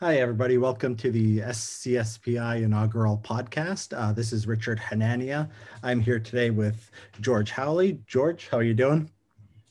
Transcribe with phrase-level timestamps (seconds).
[0.00, 0.58] Hi, everybody.
[0.58, 3.96] Welcome to the CSPI inaugural podcast.
[3.96, 5.48] Uh, this is Richard Hanania.
[5.82, 6.90] I'm here today with
[7.22, 8.02] George Hawley.
[8.06, 9.10] George, how are you doing?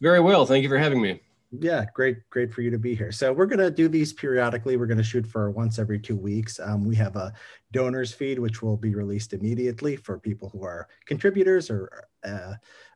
[0.02, 0.48] Very well.
[0.48, 1.22] Thank you for having me.
[1.52, 3.12] Yeah, great, great for you to be here.
[3.12, 4.78] So we're going to do these periodically.
[4.78, 6.60] We're going to shoot for once every two weeks.
[6.60, 7.32] Um, we have a
[7.72, 12.56] donors feed, which will be released immediately for people who are contributors or uh,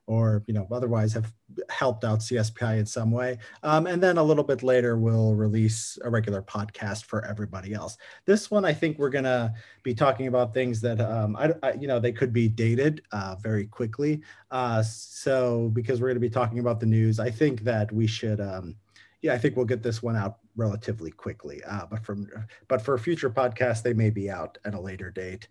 [0.09, 1.31] or you know otherwise have
[1.69, 3.37] helped out CSPI in some way.
[3.61, 7.95] Um, and then a little bit later, we'll release a regular podcast for everybody else.
[8.25, 11.87] This one, I think we're gonna be talking about things that um, I, I, you
[11.87, 14.21] know they could be dated uh, very quickly.
[14.49, 18.41] Uh, so because we're gonna be talking about the news, I think that we should.
[18.41, 18.75] Um,
[19.21, 21.61] yeah, I think we'll get this one out relatively quickly.
[21.65, 22.27] Uh, but from
[22.67, 25.49] but for future podcasts, they may be out at a later date.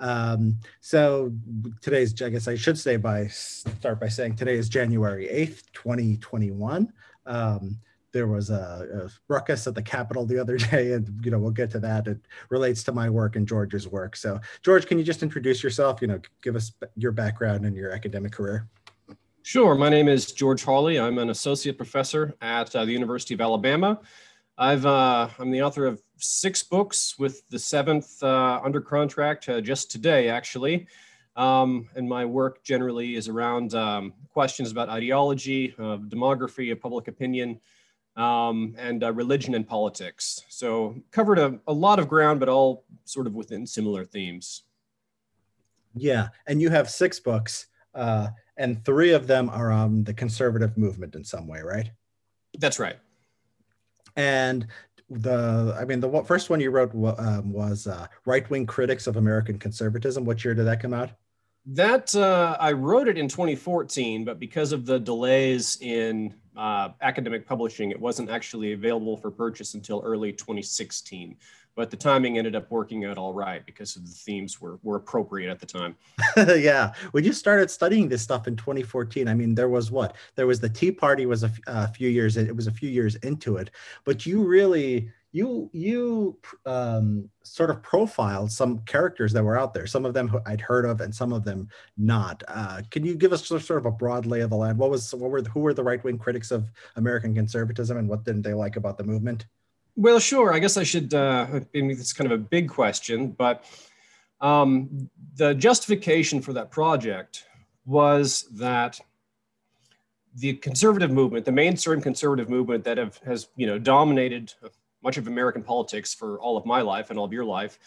[0.00, 1.32] Um, so
[1.80, 6.92] today's, I guess I should say by start by saying today is January 8th, 2021.
[7.26, 7.78] Um,
[8.12, 11.52] there was a, a, ruckus at the Capitol the other day, and you know we'll
[11.52, 12.08] get to that.
[12.08, 12.18] It
[12.48, 14.16] relates to my work and George's work.
[14.16, 16.00] So, George, can you just introduce yourself?
[16.00, 18.68] You know, give us your background and your academic career.
[19.42, 19.74] Sure.
[19.74, 20.98] My name is George Hawley.
[21.00, 24.00] I'm an associate professor at uh, the University of Alabama.
[24.60, 29.62] I've uh, I'm the author of six books, with the seventh uh, under contract uh,
[29.62, 30.86] just today, actually.
[31.34, 37.58] Um, and my work generally is around um, questions about ideology, demography, of public opinion,
[38.16, 40.42] um, and uh, religion and politics.
[40.50, 44.64] So covered a, a lot of ground, but all sort of within similar themes.
[45.94, 50.76] Yeah, and you have six books, uh, and three of them are on the conservative
[50.76, 51.90] movement in some way, right?
[52.58, 52.98] That's right
[54.16, 54.66] and
[55.08, 59.58] the i mean the first one you wrote um, was uh, right-wing critics of american
[59.58, 60.24] conservatism.
[60.24, 61.10] What year did that come out?
[61.66, 67.46] That uh, i wrote it in 2014 but because of the delays in uh, academic
[67.46, 71.36] publishing it wasn't actually available for purchase until early 2016
[71.76, 74.96] but the timing ended up working out all right because of the themes were, were
[74.96, 75.96] appropriate at the time.
[76.36, 76.92] yeah.
[77.12, 80.16] When you started studying this stuff in 2014, I mean, there was what?
[80.34, 83.14] There was the Tea Party was a, a few years, it was a few years
[83.16, 83.70] into it,
[84.04, 89.86] but you really, you, you um, sort of profiled some characters that were out there,
[89.86, 92.42] some of them I'd heard of and some of them not.
[92.48, 94.76] Uh, can you give us sort of a broad lay of the land?
[94.76, 98.42] What was, what were, who were the right-wing critics of American conservatism and what didn't
[98.42, 99.46] they like about the movement?
[100.00, 100.54] Well, sure.
[100.54, 101.12] I guess I should.
[101.12, 103.66] Uh, I mean, it's kind of a big question, but
[104.40, 107.44] um, the justification for that project
[107.84, 108.98] was that
[110.36, 114.54] the conservative movement, the mainstream conservative movement that have, has you know dominated
[115.02, 117.78] much of American politics for all of my life and all of your life,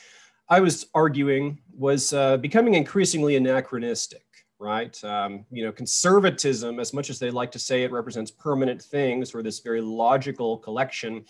[0.50, 4.22] I was arguing was uh, becoming increasingly anachronistic.
[4.60, 8.82] Right, um, you know, conservatism, as much as they like to say it represents permanent
[8.82, 11.26] things or this very logical collection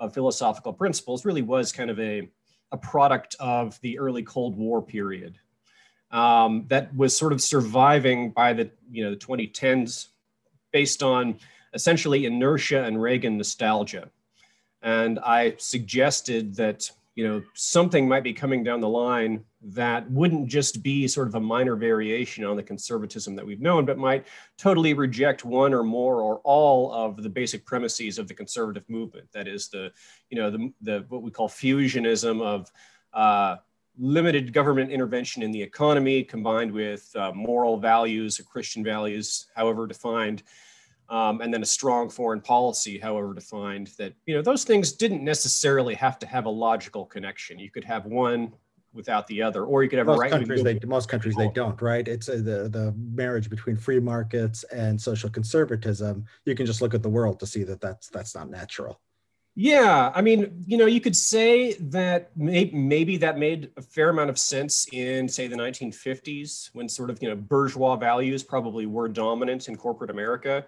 [0.00, 2.28] of philosophical principles really was kind of a,
[2.72, 5.38] a product of the early Cold War period
[6.10, 10.08] um, that was sort of surviving by the you know the 2010s
[10.72, 11.38] based on
[11.74, 14.10] essentially inertia and Reagan nostalgia.
[14.82, 20.48] And I suggested that you know something might be coming down the line that wouldn't
[20.48, 24.26] just be sort of a minor variation on the conservatism that we've known but might
[24.56, 29.28] totally reject one or more or all of the basic premises of the conservative movement.
[29.32, 29.92] That is the
[30.30, 32.70] you know the, the what we call fusionism of
[33.12, 33.56] uh,
[33.98, 39.86] limited government intervention in the economy combined with uh, moral values or christian values however
[39.86, 40.42] defined
[41.10, 45.24] um, and then a strong foreign policy, however defined, that you know those things didn't
[45.24, 47.58] necessarily have to have a logical connection.
[47.58, 48.52] You could have one
[48.92, 50.62] without the other, or you could have most right countries.
[50.62, 52.06] They, most countries they don't, right?
[52.06, 56.24] It's uh, the the marriage between free markets and social conservatism.
[56.44, 59.00] You can just look at the world to see that that's that's not natural.
[59.56, 64.10] Yeah, I mean, you know, you could say that may, maybe that made a fair
[64.10, 68.86] amount of sense in, say, the 1950s, when sort of you know bourgeois values probably
[68.86, 70.66] were dominant in corporate America.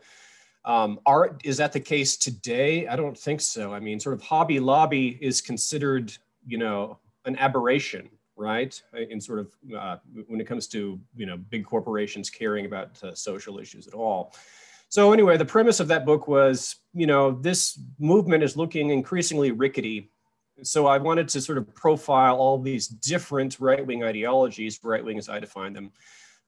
[0.64, 2.86] Um, art is that the case today?
[2.86, 3.74] I don't think so.
[3.74, 6.16] I mean, sort of Hobby Lobby is considered,
[6.46, 8.80] you know, an aberration, right?
[9.10, 9.96] In sort of uh,
[10.28, 14.34] when it comes to you know big corporations caring about uh, social issues at all.
[14.88, 19.50] So anyway, the premise of that book was, you know, this movement is looking increasingly
[19.50, 20.10] rickety.
[20.64, 25.40] So I wanted to sort of profile all these different right-wing ideologies, right-wing as I
[25.40, 25.92] define them,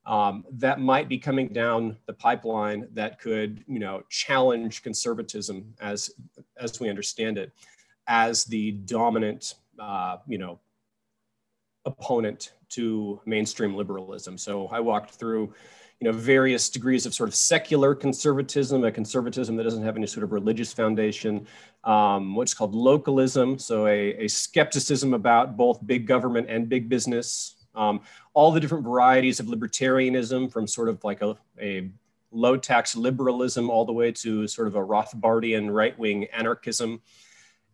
[0.06, 6.10] um, that might be coming down the pipeline that could, you know, challenge conservatism as
[6.56, 7.52] as we understand it,
[8.06, 10.60] as the dominant, uh, you know,
[11.86, 14.36] opponent to mainstream liberalism.
[14.36, 15.54] So I walked through,
[16.00, 20.06] you know, various degrees of sort of secular conservatism, a conservatism that doesn't have any
[20.06, 21.46] sort of religious foundation,
[21.84, 27.53] um, what's called localism, so a, a, skepticism about both big government and big business,
[27.74, 28.00] um,
[28.32, 31.90] all the different varieties of libertarianism from sort of like a, a
[32.30, 37.00] low tax liberalism all the way to sort of a Rothbardian right wing anarchism.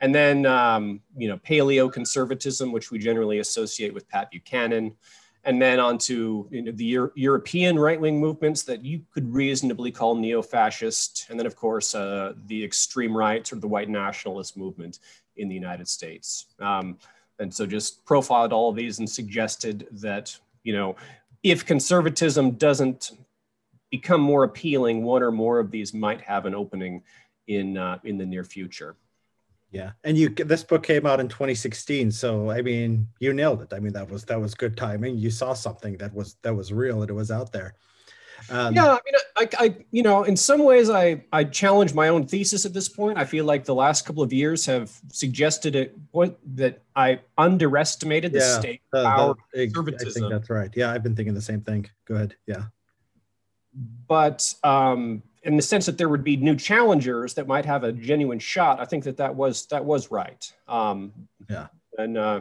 [0.00, 4.96] And then, um, you know, paleo conservatism, which we generally associate with Pat Buchanan
[5.44, 10.14] and then onto you know, the Euro- European right-wing movements that you could reasonably call
[10.14, 14.98] neo-fascist, and then of course uh, the extreme right, sort of the white nationalist movement
[15.36, 16.46] in the United States.
[16.58, 16.98] Um,
[17.40, 20.94] and so just profiled all of these and suggested that you know
[21.42, 23.12] if conservatism doesn't
[23.90, 27.02] become more appealing, one or more of these might have an opening
[27.48, 28.96] in uh, in the near future.
[29.72, 33.72] Yeah, and you this book came out in 2016, so I mean, you nailed it.
[33.72, 35.16] I mean, that was that was good timing.
[35.16, 37.74] You saw something that was that was real and it was out there.
[38.50, 42.08] Um, yeah, I mean, I, I, you know, in some ways, I, I challenge my
[42.08, 43.16] own thesis at this point.
[43.16, 45.96] I feel like the last couple of years have suggested it
[46.56, 50.24] that I underestimated the yeah, state power conservatism.
[50.24, 50.70] I think that's right.
[50.74, 51.88] Yeah, I've been thinking the same thing.
[52.06, 52.34] Go ahead.
[52.46, 52.64] Yeah,
[54.08, 57.92] but um, in the sense that there would be new challengers that might have a
[57.92, 58.80] genuine shot.
[58.80, 60.52] I think that that was that was right.
[60.68, 61.12] Um,
[61.48, 61.68] yeah.
[61.98, 62.40] And uh,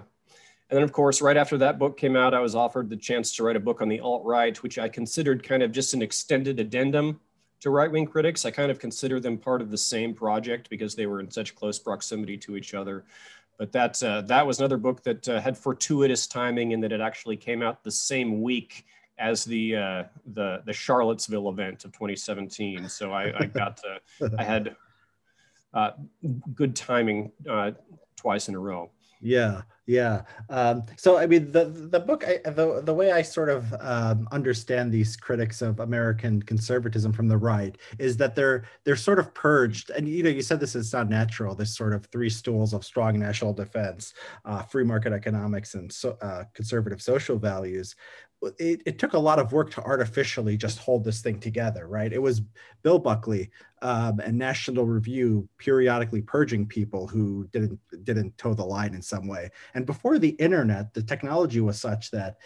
[0.70, 3.36] and then of course, right after that book came out, I was offered the chance
[3.36, 6.02] to write a book on the alt right, which I considered kind of just an
[6.02, 7.20] extended addendum
[7.62, 8.46] to right wing critics.
[8.46, 11.56] I kind of consider them part of the same project because they were in such
[11.56, 13.06] close proximity to each other.
[13.58, 17.02] But that uh, that was another book that uh, had fortuitous timing in that it
[17.02, 18.86] actually came out the same week
[19.18, 22.88] as the uh, the the Charlottesville event of 2017.
[22.90, 24.76] So I, I got to, I had
[25.74, 25.92] uh,
[26.54, 27.72] good timing uh,
[28.16, 28.92] twice in a row.
[29.22, 30.22] Yeah, yeah.
[30.50, 34.30] Um, so I mean, the the book, I, the the way I sort of um,
[34.32, 39.34] understand these critics of American conservatism from the right is that they're they're sort of
[39.34, 41.54] purged, and you know, you said this is not natural.
[41.54, 44.14] This sort of three stools of strong national defense,
[44.46, 47.96] uh, free market economics, and so, uh, conservative social values
[48.58, 52.14] it, it, took a lot of work to artificially just hold this thing together, right?
[52.14, 52.42] It was
[52.84, 53.52] Bill Buckley
[53.82, 59.28] um, and National Review periodically purging people who didn't didn't toe the line in some
[59.28, 59.50] way.
[59.74, 62.38] And before the internet, the technology was such that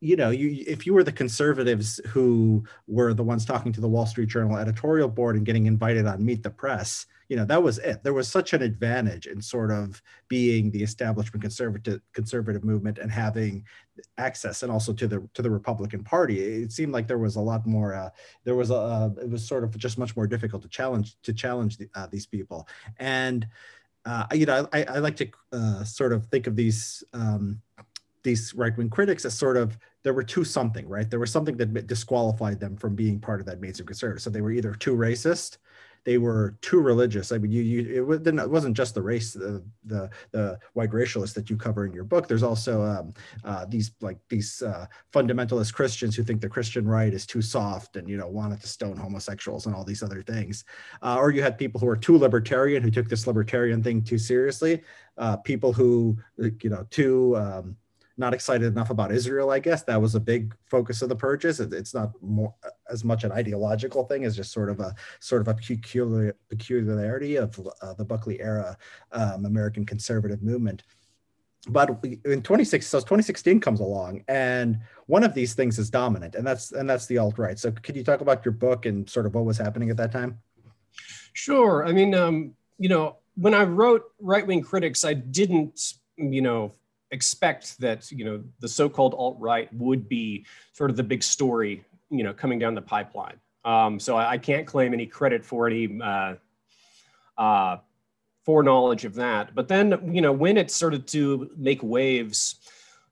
[0.00, 3.88] you know, you if you were the conservatives who were the ones talking to the
[3.88, 7.62] Wall Street Journal editorial board and getting invited on Meet the Press, you know, that
[7.62, 8.02] was it.
[8.02, 13.10] There was such an advantage in sort of being the establishment conservative conservative movement and
[13.10, 13.64] having
[14.18, 16.40] access and also to the to the Republican Party.
[16.40, 17.94] It seemed like there was a lot more.
[17.94, 18.10] Uh,
[18.44, 21.78] there was a it was sort of just much more difficult to challenge to challenge
[21.78, 22.68] the, uh, these people.
[22.98, 23.46] And
[24.04, 27.02] uh, you know, I, I like to uh, sort of think of these.
[27.12, 27.62] Um,
[28.22, 31.86] these right-wing critics as sort of there were two something right there was something that
[31.86, 35.58] disqualified them from being part of that mainstream conservative so they were either too racist
[36.04, 37.32] they were too religious.
[37.32, 41.50] I mean you, you it, wasn't just the race the, the, the white racialists that
[41.50, 42.28] you cover in your book.
[42.28, 43.14] There's also um,
[43.44, 47.96] uh, these like these uh, fundamentalist christians who think the christian right is too soft
[47.96, 50.64] and you know wanted to stone homosexuals and all these other things.
[51.02, 54.18] Uh, or you had people who were too libertarian who took this libertarian thing too
[54.18, 54.82] seriously.
[55.16, 57.76] Uh, people who you know too um,
[58.16, 59.82] not excited enough about Israel, I guess.
[59.82, 61.60] That was a big focus of the purchase.
[61.60, 62.54] It, it's not more
[62.90, 67.36] as much an ideological thing as just sort of a sort of a peculiar peculiarity
[67.36, 68.76] of uh, the Buckley era
[69.12, 70.84] um, American conservative movement.
[71.66, 76.46] But in 26, so 2016 comes along, and one of these things is dominant, and
[76.46, 77.58] that's and that's the alt right.
[77.58, 80.12] So, could you talk about your book and sort of what was happening at that
[80.12, 80.38] time?
[81.32, 81.86] Sure.
[81.86, 85.80] I mean, um, you know, when I wrote Right Wing Critics, I didn't,
[86.16, 86.72] you know,
[87.14, 92.24] expect that you know the so-called alt-right would be sort of the big story you
[92.24, 93.38] know coming down the pipeline.
[93.64, 96.34] Um, so I, I, can't claim any credit for any uh,
[97.38, 97.78] uh,
[98.44, 99.54] foreknowledge of that.
[99.54, 102.56] But then you know when it started to make waves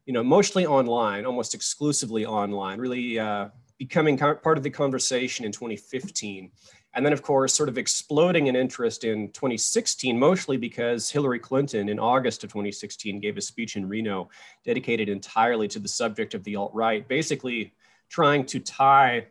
[0.05, 5.53] you know mostly online almost exclusively online really uh, becoming part of the conversation in
[5.53, 6.51] 2015
[6.95, 11.89] and then, of course, sort of exploding in interest in 2016, mostly because Hillary Clinton
[11.89, 14.29] in August of 2016 gave a speech in Reno
[14.65, 17.73] dedicated entirely to the subject of the alt right, basically
[18.11, 19.27] trying to tie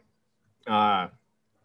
[0.66, 1.08] uh,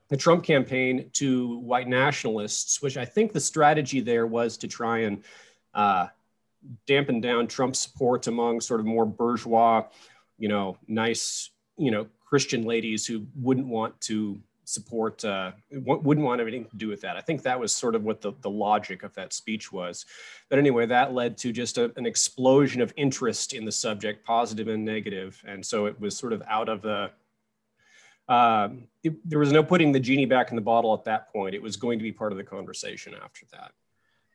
[0.09, 4.99] the Trump campaign to white nationalists, which I think the strategy there was to try
[4.99, 5.25] and
[5.73, 6.09] uh,
[6.87, 9.85] dampen down Trump's support among sort of more bourgeois,
[10.39, 14.39] you know, nice, you know, Christian ladies who wouldn't want to
[14.69, 18.03] support uh, wouldn't want anything to do with that i think that was sort of
[18.03, 20.05] what the, the logic of that speech was
[20.49, 24.67] but anyway that led to just a, an explosion of interest in the subject positive
[24.67, 27.09] and negative and so it was sort of out of the
[28.29, 28.71] uh,
[29.05, 31.55] it, there was no putting the genie back in the bottle at that point.
[31.55, 33.71] It was going to be part of the conversation after that.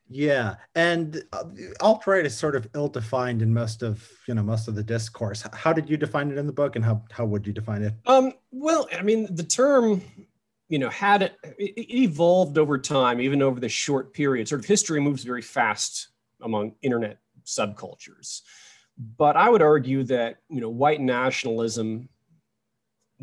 [0.09, 1.45] Yeah, and uh,
[1.79, 5.43] alt right is sort of ill-defined in most of you know most of the discourse.
[5.53, 7.93] How did you define it in the book, and how how would you define it?
[8.05, 10.01] Um, well, I mean, the term,
[10.67, 14.47] you know, had it, it evolved over time, even over the short period.
[14.47, 16.09] Sort of history moves very fast
[16.41, 18.41] among internet subcultures,
[19.17, 22.09] but I would argue that you know white nationalism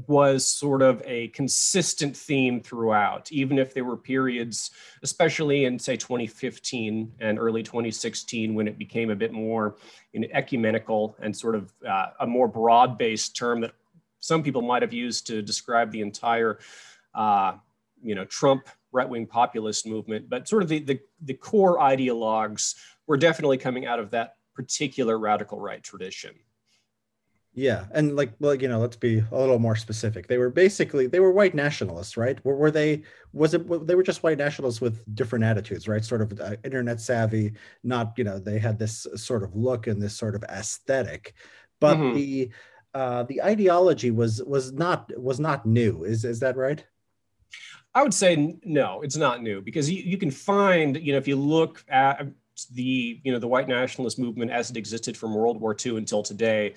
[0.07, 4.71] was sort of a consistent theme throughout, even if there were periods,
[5.03, 9.77] especially in say 2015 and early 2016, when it became a bit more
[10.13, 13.73] you know, ecumenical and sort of uh, a more broad-based term that
[14.21, 16.59] some people might have used to describe the entire,
[17.15, 17.55] uh,
[18.03, 20.29] you know, Trump right-wing populist movement.
[20.29, 22.75] But sort of the, the, the core ideologues
[23.07, 26.35] were definitely coming out of that particular radical right tradition.
[27.55, 30.29] Yeah, and like, well, you know, let's be a little more specific.
[30.29, 32.39] They were basically they were white nationalists, right?
[32.45, 33.03] Were, were they?
[33.33, 33.87] Was it?
[33.87, 36.05] They were just white nationalists with different attitudes, right?
[36.05, 37.55] Sort of uh, internet savvy.
[37.83, 41.35] Not, you know, they had this sort of look and this sort of aesthetic,
[41.81, 42.15] but mm-hmm.
[42.15, 42.51] the
[42.95, 46.05] uh, the ideology was was not was not new.
[46.05, 46.85] Is is that right?
[47.95, 51.27] I would say no, it's not new because you, you can find, you know, if
[51.27, 52.27] you look at
[52.73, 56.23] the you know the white nationalist movement as it existed from World War II until
[56.23, 56.75] today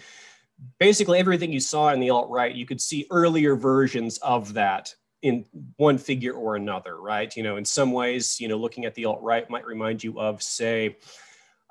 [0.80, 5.46] basically everything you saw in the alt-right, you could see earlier versions of that in
[5.78, 7.36] one figure or another, right?
[7.36, 10.42] You know, in some ways, you know, looking at the alt-right might remind you of,
[10.42, 10.98] say,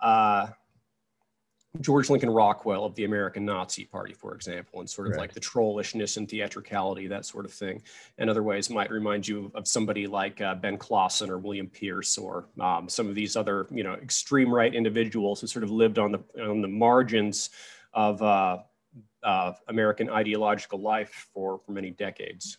[0.00, 0.48] uh,
[1.78, 5.20] George Lincoln Rockwell of the American Nazi Party, for example, and sort of right.
[5.20, 7.80] like the trollishness and theatricality, that sort of thing.
[8.18, 12.18] And other ways, might remind you of somebody like uh, Ben Klassen or William Pierce
[12.18, 16.00] or um, some of these other, you know, extreme right individuals who sort of lived
[16.00, 17.50] on the on the margins
[17.94, 18.58] of uh,
[19.22, 22.58] uh, American ideological life for, for many decades.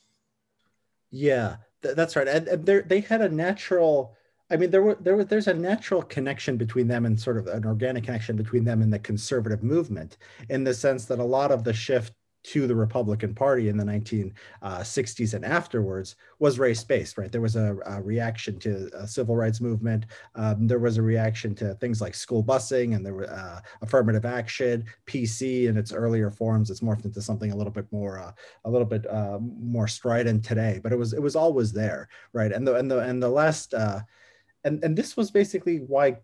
[1.10, 2.27] Yeah, th- that's right.
[2.27, 4.15] And, and they had a natural.
[4.51, 7.48] I mean, there were there was there's a natural connection between them and sort of
[7.48, 10.17] an organic connection between them and the conservative movement,
[10.50, 13.84] in the sense that a lot of the shift to the Republican Party in the
[13.84, 17.31] 1960s uh, and afterwards was race based, right?
[17.31, 20.08] There was a, a reaction to a civil rights movement.
[20.34, 24.25] Um, there was a reaction to things like school busing and there were uh, affirmative
[24.25, 26.72] action, PC in its earlier forms.
[26.72, 28.31] It's morphed into something a little bit more, uh,
[28.65, 32.51] a little bit uh, more strident today, but it was it was always there, right?
[32.51, 33.75] And the and the and the last.
[34.63, 36.18] And, and this was basically why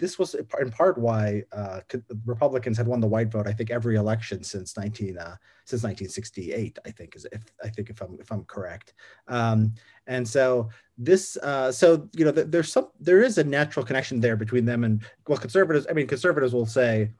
[0.00, 1.80] this was in part why uh,
[2.24, 3.46] Republicans had won the white vote.
[3.46, 5.36] I think every election since 19 uh,
[5.66, 6.78] since 1968.
[6.84, 8.94] I think is if I think if I'm if I'm correct.
[9.28, 9.74] Um,
[10.06, 14.36] and so this uh, so you know there's some there is a natural connection there
[14.36, 15.86] between them and well conservatives.
[15.88, 17.10] I mean conservatives will say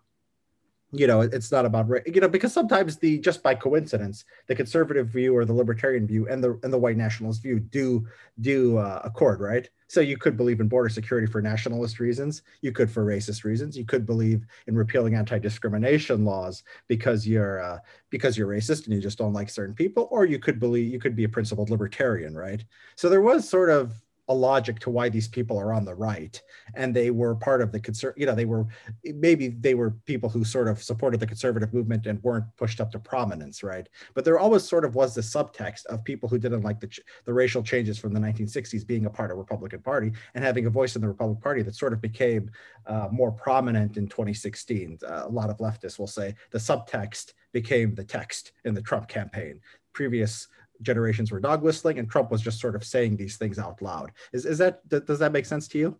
[0.92, 5.08] you know it's not about you know because sometimes the just by coincidence the conservative
[5.08, 8.06] view or the libertarian view and the and the white nationalist view do
[8.40, 9.68] do uh, accord right?
[9.86, 13.76] So you could believe in border security for nationalist reasons you could for racist reasons
[13.76, 17.78] you could believe in repealing anti-discrimination laws because you're uh,
[18.10, 20.98] because you're racist and you just don't like certain people or you could believe you
[20.98, 22.64] could be a principled libertarian right?
[22.96, 23.94] So there was sort of
[24.30, 26.40] a logic to why these people are on the right.
[26.74, 28.66] And they were part of the concern you know they were
[29.04, 32.90] maybe they were people who sort of supported the conservative movement and weren't pushed up
[32.92, 33.88] to prominence right?
[34.14, 36.90] But there always sort of was the subtext of people who didn't like the,
[37.24, 40.70] the racial changes from the 1960s being a part of republican party and having a
[40.70, 42.50] voice in the republican party that sort of became
[42.86, 47.94] uh, more prominent in 2016 uh, a lot of leftists will say the subtext became
[47.94, 49.60] the text in the trump campaign.
[49.92, 50.48] Previous
[50.82, 54.12] generations were dog whistling and Trump was just sort of saying these things out loud.
[54.32, 55.96] Is, is that, does that make sense to you?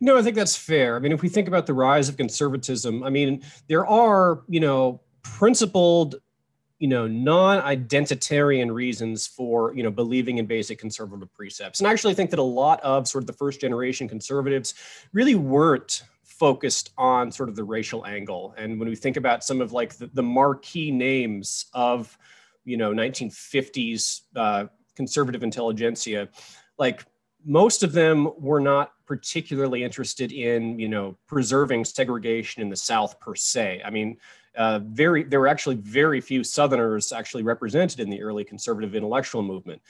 [0.00, 0.96] No, I think that's fair.
[0.96, 4.60] I mean, if we think about the rise of conservatism, I mean, there are, you
[4.60, 6.16] know, principled,
[6.78, 11.80] you know, non-identitarian reasons for, you know, believing in basic conservative precepts.
[11.80, 14.74] And I actually think that a lot of sort of the first generation conservatives
[15.12, 18.54] really weren't focused on sort of the racial angle.
[18.56, 22.16] And when we think about some of like the, the marquee names of,
[22.68, 26.28] you know 1950s uh, conservative intelligentsia
[26.78, 27.04] like
[27.44, 33.18] most of them were not particularly interested in you know preserving segregation in the south
[33.20, 33.80] per se.
[33.84, 34.18] I mean
[34.56, 39.42] uh, very there were actually very few southerners actually represented in the early conservative intellectual
[39.42, 39.80] movement.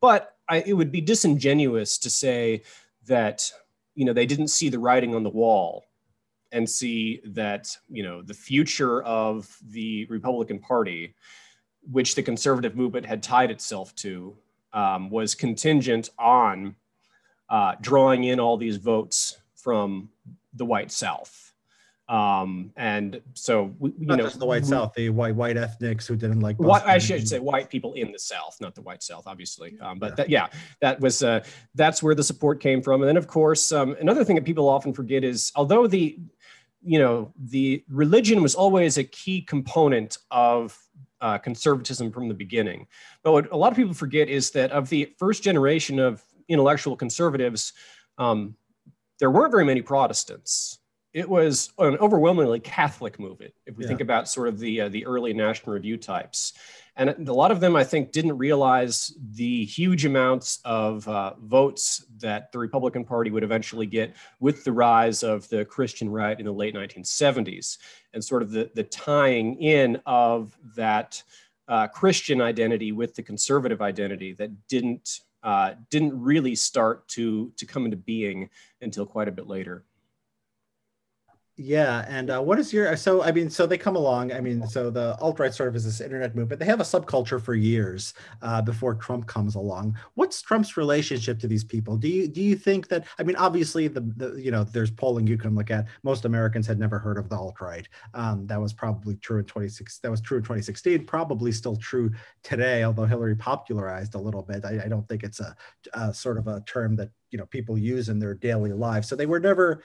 [0.00, 2.62] But I, it would be disingenuous to say
[3.06, 3.50] that
[3.94, 5.84] you know they didn't see the writing on the wall
[6.50, 11.14] and see that you know the future of the republican party
[11.90, 14.36] which the conservative movement had tied itself to,
[14.72, 16.76] um, was contingent on
[17.48, 20.10] uh, drawing in all these votes from
[20.54, 21.48] the white South.
[22.08, 25.58] Um, and so we, you not know, just the white we, South, the white white
[25.58, 26.56] ethnics who didn't like.
[26.56, 29.76] White, I should say white people in the South, not the white South, obviously.
[29.80, 30.14] Um, but yeah.
[30.16, 30.46] That, yeah,
[30.80, 33.02] that was uh, that's where the support came from.
[33.02, 36.18] And then, of course, um, another thing that people often forget is although the
[36.82, 40.78] you know the religion was always a key component of
[41.20, 42.86] uh, conservatism from the beginning.
[43.22, 46.96] But what a lot of people forget is that of the first generation of intellectual
[46.96, 47.72] conservatives,
[48.18, 48.56] um,
[49.18, 50.78] there weren't very many Protestants
[51.14, 53.54] it was an overwhelmingly Catholic movement.
[53.66, 53.88] If we yeah.
[53.88, 56.52] think about sort of the uh, the early National Review types,
[56.98, 62.04] and a lot of them, I think, didn't realize the huge amounts of uh, votes
[62.18, 66.44] that the Republican Party would eventually get with the rise of the Christian right in
[66.44, 67.78] the late 1970s,
[68.12, 71.22] and sort of the the tying in of that
[71.68, 77.64] uh, Christian identity with the conservative identity that didn't uh, didn't really start to to
[77.64, 78.50] come into being
[78.80, 79.84] until quite a bit later.
[81.60, 83.20] Yeah, and uh, what is your so?
[83.24, 84.32] I mean, so they come along.
[84.32, 86.60] I mean, so the alt right sort of is this internet movement.
[86.60, 89.98] They have a subculture for years uh, before Trump comes along.
[90.14, 91.96] What's Trump's relationship to these people?
[91.96, 93.08] Do you do you think that?
[93.18, 95.86] I mean, obviously, the, the you know, there's polling you can look at.
[96.04, 97.88] Most Americans had never heard of the alt right.
[98.14, 99.98] Um, that was probably true in 26.
[99.98, 101.06] That was true in 2016.
[101.06, 102.12] Probably still true
[102.44, 102.84] today.
[102.84, 105.56] Although Hillary popularized a little bit, I, I don't think it's a,
[105.94, 109.08] a sort of a term that you know people use in their daily lives.
[109.08, 109.82] So they were never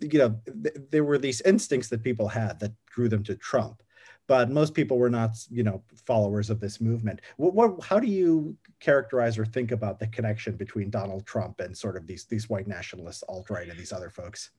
[0.00, 3.82] you know, th- there were these instincts that people had that drew them to Trump,
[4.26, 7.20] but most people were not, you know, followers of this movement.
[7.36, 11.76] What, what, how do you characterize or think about the connection between Donald Trump and
[11.76, 14.50] sort of these these white nationalists, alt right, and these other folks?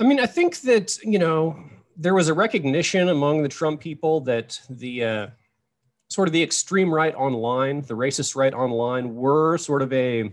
[0.00, 1.58] I mean, I think that you know
[1.96, 5.26] there was a recognition among the Trump people that the uh,
[6.08, 10.30] sort of the extreme right online, the racist right online, were sort of a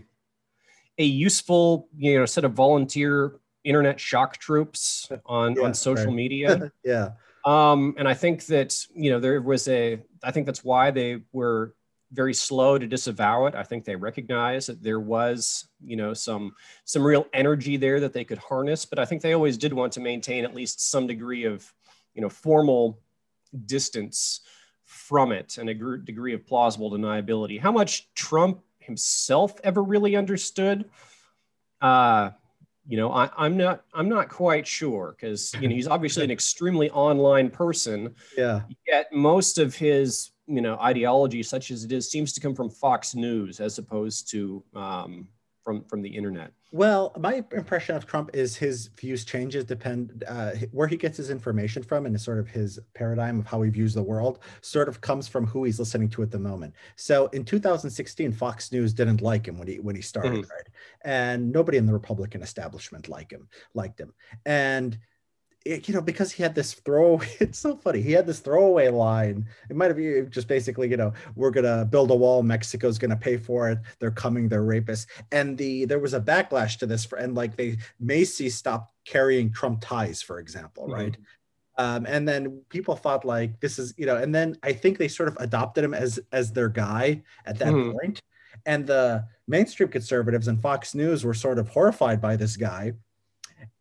[0.98, 6.14] a useful you know set of volunteer internet shock troops on yeah, on social right.
[6.14, 6.72] media.
[6.84, 7.10] yeah.
[7.44, 10.00] Um, and I think that you know there was a.
[10.22, 11.74] I think that's why they were
[12.12, 13.54] very slow to disavow it.
[13.54, 16.54] I think they recognized that there was you know some
[16.84, 18.84] some real energy there that they could harness.
[18.84, 21.72] But I think they always did want to maintain at least some degree of
[22.14, 23.00] you know formal
[23.66, 24.40] distance
[24.84, 27.60] from it and a degree of plausible deniability.
[27.60, 30.88] How much Trump himself ever really understood?
[31.80, 32.30] Uh,
[32.88, 36.30] you know I, am not i'm not quite sure because you know he's obviously an
[36.30, 38.14] extremely online person.
[38.36, 38.62] Yeah.
[38.86, 42.70] Yet most of his you know ideology such as it is seems to come from
[42.70, 45.28] fox news as opposed to um,
[45.66, 46.52] from from the internet?
[46.70, 51.28] Well my impression of trump is his views changes depend uh, where he gets his
[51.28, 55.00] information from and sort of his paradigm of how he views the world sort of
[55.00, 56.72] comes from who he's listening to at the moment.
[56.94, 60.50] So in 2016 fox news didn't like him when he when he started mm-hmm.
[60.50, 60.68] right?
[61.02, 64.14] And nobody in the republican establishment liked him liked him.
[64.44, 64.96] And
[65.66, 68.00] you know, because he had this throw, it's so funny.
[68.00, 69.46] He had this throwaway line.
[69.68, 72.42] It might have been just basically, you know, we're gonna build a wall.
[72.42, 73.78] Mexico's gonna pay for it.
[73.98, 74.48] They're coming.
[74.48, 75.06] They're rapists.
[75.32, 79.52] And the there was a backlash to this, for, and like they Macy stopped carrying
[79.52, 80.94] Trump ties, for example, mm-hmm.
[80.94, 81.16] right?
[81.78, 85.08] Um, and then people thought like this is, you know, and then I think they
[85.08, 87.92] sort of adopted him as as their guy at that mm-hmm.
[87.98, 88.22] point.
[88.64, 92.94] And the mainstream conservatives and Fox News were sort of horrified by this guy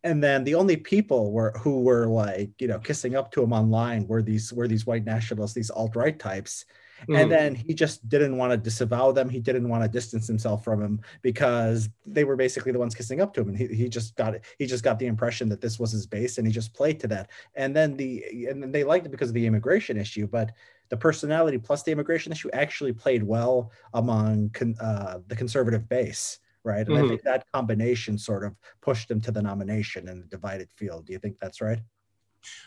[0.04, 3.52] and then the only people were who were like you know kissing up to him
[3.52, 6.66] online were these were these white nationalists these alt-right types.
[7.10, 7.22] Mm.
[7.22, 9.28] and then he just didn't want to disavow them.
[9.28, 13.20] He didn't want to distance himself from him because they were basically the ones kissing
[13.20, 13.50] up to him.
[13.50, 16.38] And he, he just got he just got the impression that this was his base
[16.38, 17.32] and he just played to that.
[17.56, 20.54] And then the and then they liked it because of the immigration issue but
[20.90, 26.40] the personality plus the immigration issue actually played well among con, uh, the conservative base
[26.66, 26.80] right?
[26.80, 27.06] And mm-hmm.
[27.06, 31.06] I think that combination sort of pushed him to the nomination in a divided field.
[31.06, 31.80] Do you think that's right?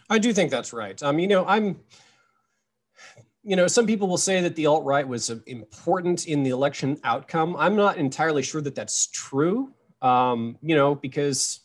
[0.08, 1.00] I do think that's right.
[1.02, 1.80] Um, you know, I'm,
[3.42, 6.98] you know, some people will say that the alt right was important in the election
[7.04, 7.56] outcome.
[7.56, 9.72] I'm not entirely sure that that's true.
[10.00, 11.60] Um, you know, because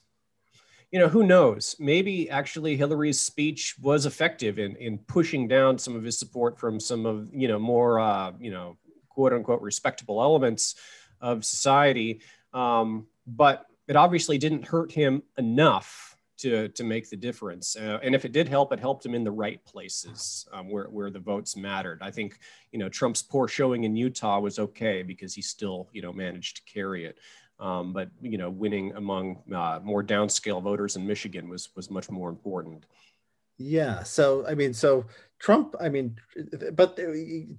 [0.92, 1.76] you know, who knows?
[1.80, 6.80] Maybe actually Hillary's speech was effective in in pushing down some of his support from
[6.80, 8.78] some of you know more uh, you know
[9.10, 10.76] quote unquote respectable elements
[11.24, 12.22] of society.
[12.54, 17.76] Um, but it obviously didn't hurt him enough to, to make the difference.
[17.76, 20.86] Uh, and if it did help, it helped him in the right places um, where,
[20.86, 22.00] where the votes mattered.
[22.02, 22.38] I think,
[22.72, 26.58] you know, Trump's poor showing in Utah was okay because he still, you know, managed
[26.58, 27.18] to carry it.
[27.60, 32.10] Um, but, you know, winning among uh, more downscale voters in Michigan was, was much
[32.10, 32.86] more important.
[33.58, 34.04] Yeah.
[34.04, 35.06] So, I mean, so
[35.40, 36.18] Trump, I mean,
[36.74, 37.00] but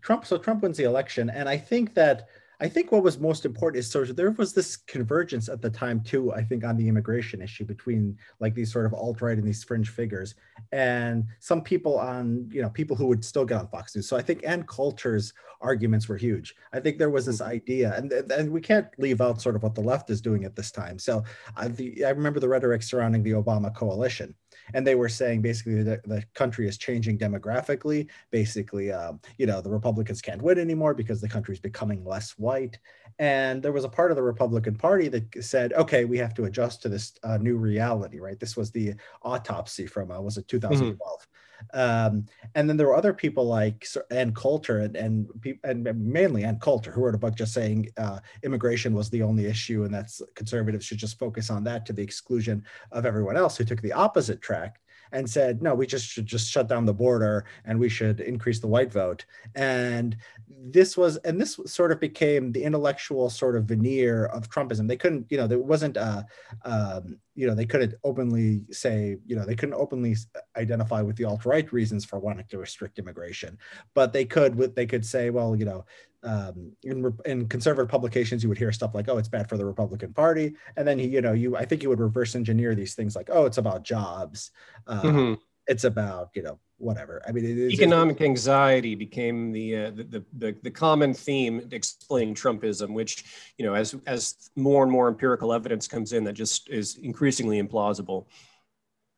[0.03, 1.31] Trump, so Trump wins the election.
[1.31, 2.29] And I think that
[2.61, 5.71] I think what was most important is sort of there was this convergence at the
[5.71, 6.33] time too.
[6.33, 9.65] I think on the immigration issue between like these sort of alt right and these
[9.65, 10.35] fringe figures,
[10.73, 14.09] and some people on you know people who would still get on Fox News.
[14.09, 16.55] So I think Ann Coulter's arguments were huge.
[16.73, 17.53] I think there was this mm-hmm.
[17.53, 20.55] idea, and and we can't leave out sort of what the left is doing at
[20.55, 20.99] this time.
[20.99, 21.25] So
[21.57, 24.35] I, the, I remember the rhetoric surrounding the Obama coalition
[24.73, 28.09] and they were saying basically the, the country is changing demographically.
[28.31, 32.33] Basically um, you know the republicans can't win anymore because the country is becoming less
[32.39, 32.79] white.
[33.19, 36.45] And there was a part of the republican party that said okay we have to
[36.45, 38.41] adjust to this uh, new reality right?
[38.41, 41.34] This was the autopsy from uh, was it 2012 mm-hmm.
[41.73, 45.29] Um, and then there were other people like Ann Coulter and and,
[45.65, 49.47] and mainly Ann Coulter who wrote a book just saying uh, immigration was the only
[49.47, 53.57] issue and that's conservatives should just focus on that to the exclusion of everyone else
[53.57, 54.81] who took the opposite track
[55.15, 58.59] and said, no, we just should just shut down the border and we should increase
[58.59, 59.25] the white vote.
[59.55, 60.17] And
[60.49, 64.89] this was, and this sort of became the intellectual sort of veneer of Trumpism.
[64.89, 66.27] They couldn't, you know, there wasn't, a,
[66.65, 70.17] um, you know, they couldn't openly say, you know, they couldn't openly
[70.57, 73.57] identify with the alt-right reasons for wanting to restrict immigration,
[73.95, 75.85] but they could, with, they could say, well, you know,
[76.25, 79.65] um, in, in conservative publications, you would hear stuff like, "Oh, it's bad for the
[79.65, 82.95] Republican Party," and then he, you know, you I think you would reverse engineer these
[82.95, 84.51] things like, "Oh, it's about jobs."
[84.87, 85.35] Uh, mm-hmm.
[85.67, 87.23] It's about you know whatever.
[87.27, 92.91] I mean, it, economic anxiety became the, uh, the, the the common theme explaining Trumpism,
[92.91, 93.25] which
[93.59, 97.63] you know, as as more and more empirical evidence comes in, that just is increasingly
[97.63, 98.27] implausible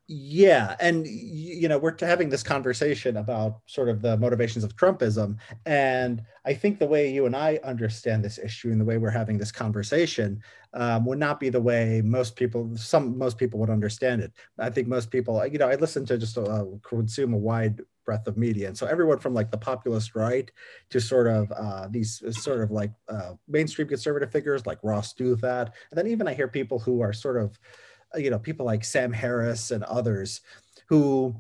[0.09, 5.37] yeah and you know we're having this conversation about sort of the motivations of trumpism
[5.65, 9.11] and i think the way you and i understand this issue and the way we're
[9.11, 10.41] having this conversation
[10.75, 14.33] um, would not be the way most people some most people would understand it.
[14.59, 18.29] I think most people you know i listen to just uh, consume a wide breadth
[18.29, 20.53] of media and so everyone from like the populist right
[20.91, 25.73] to sort of uh, these sort of like uh, mainstream conservative figures like ross douthat
[25.91, 28.85] and then even i hear people who are sort of uh, you know people like
[28.85, 30.41] Sam Harris and others
[30.89, 31.35] who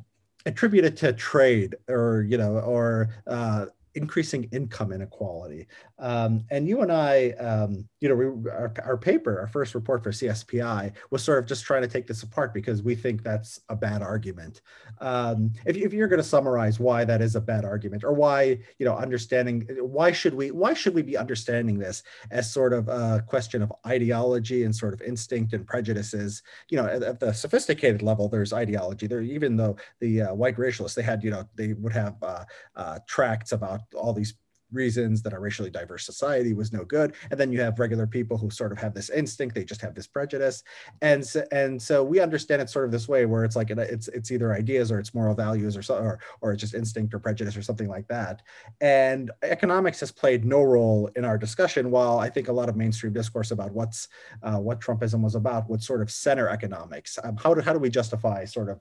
[0.44, 5.66] attribute it to trade or you know or uh, increasing income inequality.
[5.98, 10.02] Um, and you and I, um, you know, we, our, our, paper, our first report
[10.02, 13.60] for CSPI was sort of just trying to take this apart because we think that's
[13.70, 14.60] a bad argument.
[15.00, 18.58] Um, if, if you're going to summarize why that is a bad argument or why,
[18.78, 22.88] you know, understanding, why should we, why should we be understanding this as sort of
[22.88, 27.32] a question of ideology and sort of instinct and prejudices, you know, at, at the
[27.32, 31.48] sophisticated level, there's ideology there, even though the uh, white racialists, they had, you know,
[31.54, 34.34] they would have uh, uh, tracts about all these
[34.72, 37.14] reasons that a racially diverse society was no good.
[37.30, 39.94] And then you have regular people who sort of have this instinct they just have
[39.94, 40.62] this prejudice.
[41.02, 44.08] And so, and so we understand it sort of this way where it's like it's
[44.08, 47.18] it's either ideas or it's moral values or so or, or it's just instinct or
[47.18, 48.42] prejudice or something like that.
[48.80, 52.76] And economics has played no role in our discussion while i think a lot of
[52.76, 54.08] mainstream discourse about what's
[54.42, 57.18] uh, what trumpism was about would sort of center economics.
[57.22, 58.80] Um, how do how do we justify sort of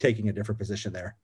[0.00, 1.16] taking a different position there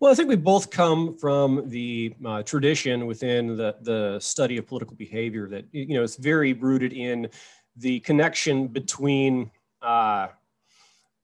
[0.00, 4.66] well, I think we both come from the uh, tradition within the, the study of
[4.66, 7.28] political behavior that, you know, it's very rooted in
[7.76, 9.50] the connection between
[9.82, 10.28] uh,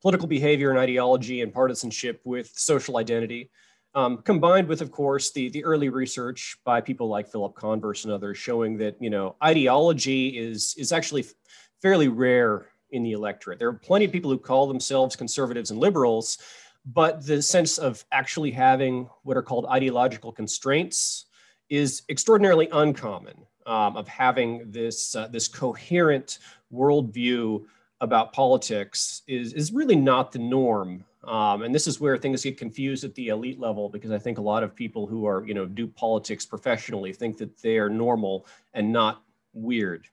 [0.01, 3.51] political behavior and ideology and partisanship with social identity,
[3.95, 8.13] um, combined with, of course, the, the early research by people like Philip Converse and
[8.13, 11.25] others showing that, you know, ideology is, is actually
[11.83, 13.59] fairly rare in the electorate.
[13.59, 16.39] There are plenty of people who call themselves conservatives and liberals,
[16.87, 21.27] but the sense of actually having what are called ideological constraints
[21.69, 23.35] is extraordinarily uncommon
[23.67, 26.39] um, of having this uh, this coherent
[26.73, 27.65] worldview
[28.01, 32.57] about politics is is really not the norm um, and this is where things get
[32.57, 35.55] confused at the elite level because I think a lot of people who are you
[35.55, 40.07] know do politics professionally think that they are normal and not weird.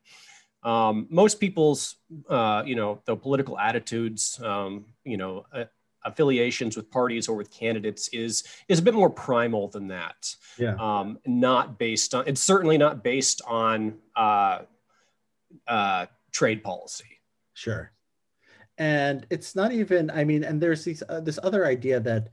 [0.64, 1.96] Um, most people's
[2.30, 5.66] uh, you know the political attitudes um, you know uh,
[6.08, 10.36] affiliations with parties or with candidates is is a bit more primal than that.
[10.58, 10.76] Yeah.
[10.80, 12.24] Um, not based on.
[12.28, 14.60] It's certainly not based on uh,
[15.68, 17.20] uh, trade policy.
[17.54, 17.92] Sure.
[18.78, 20.10] And it's not even.
[20.10, 22.30] I mean, and there's these uh, this other idea that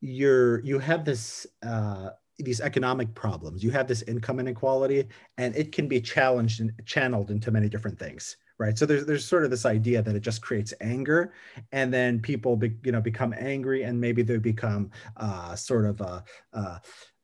[0.00, 1.46] you're you have this.
[1.66, 2.10] Uh,
[2.40, 5.06] these economic problems you have this income inequality
[5.38, 9.24] and it can be challenged and channeled into many different things right so there's there's
[9.24, 11.32] sort of this idea that it just creates anger
[11.72, 16.00] and then people be, you know become angry and maybe they become uh, sort of
[16.00, 16.20] uh,
[16.52, 16.78] uh,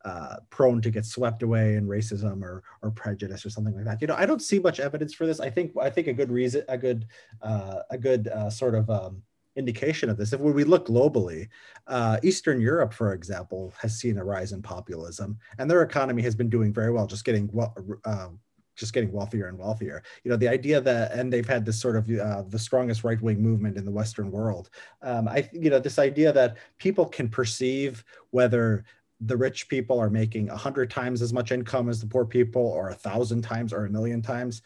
[0.04, 4.00] uh, prone to get swept away in racism or or prejudice or something like that.
[4.00, 5.40] You know, I don't see much evidence for this.
[5.40, 7.06] I think I think a good reason, a good
[7.42, 9.22] uh, a good uh, sort of um,
[9.56, 10.32] indication of this.
[10.32, 11.48] If we look globally,
[11.86, 16.34] uh, Eastern Europe, for example, has seen a rise in populism, and their economy has
[16.34, 18.28] been doing very well, just getting well, uh,
[18.80, 20.02] just getting wealthier and wealthier.
[20.24, 23.20] You know, the idea that, and they've had this sort of uh, the strongest right
[23.20, 24.70] wing movement in the Western world.
[25.02, 28.84] Um, I, you know, this idea that people can perceive whether
[29.20, 32.66] the rich people are making a hundred times as much income as the poor people,
[32.66, 34.62] or a thousand times, or a million times.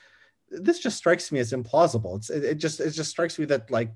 [0.49, 2.17] This just strikes me as implausible.
[2.17, 3.91] It's it, it just it just strikes me that like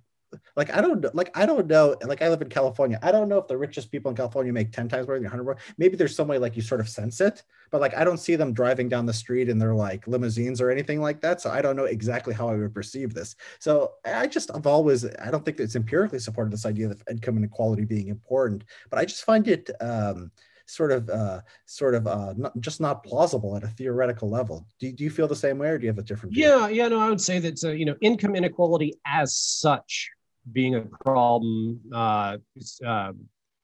[0.56, 1.96] like I don't like I don't know.
[2.02, 2.98] Like I live in California.
[3.02, 5.44] I don't know if the richest people in California make 10 times more than 100
[5.44, 5.56] more.
[5.78, 8.36] Maybe there's some way like you sort of sense it, but like I don't see
[8.36, 11.40] them driving down the street in their like limousines or anything like that.
[11.40, 13.36] So I don't know exactly how I would perceive this.
[13.58, 17.38] So I just I've always I don't think it's empirically supported this idea of income
[17.38, 20.30] inequality being important, but I just find it um
[20.68, 24.66] sort of uh, sort of uh, not, just not plausible at a theoretical level.
[24.78, 26.34] Do, do you feel the same way, or do you have a different?
[26.34, 26.44] View?
[26.44, 30.10] Yeah, yeah, no, I would say that uh, you know income inequality as such
[30.52, 33.12] being a problem uh, is, uh,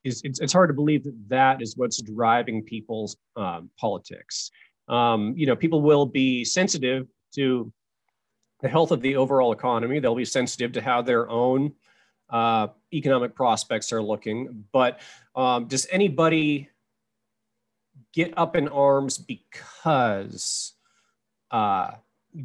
[0.04, 4.50] is it's, it's, hard to believe that that is what's driving people's um, politics.
[4.88, 7.72] Um, you know, people will be sensitive to
[8.60, 9.98] the health of the overall economy.
[9.98, 11.72] They'll be sensitive to how their own
[12.30, 14.64] uh, economic prospects are looking.
[14.72, 15.00] But
[15.34, 16.70] um, does anybody
[18.12, 20.72] get up in arms because
[21.50, 21.92] uh,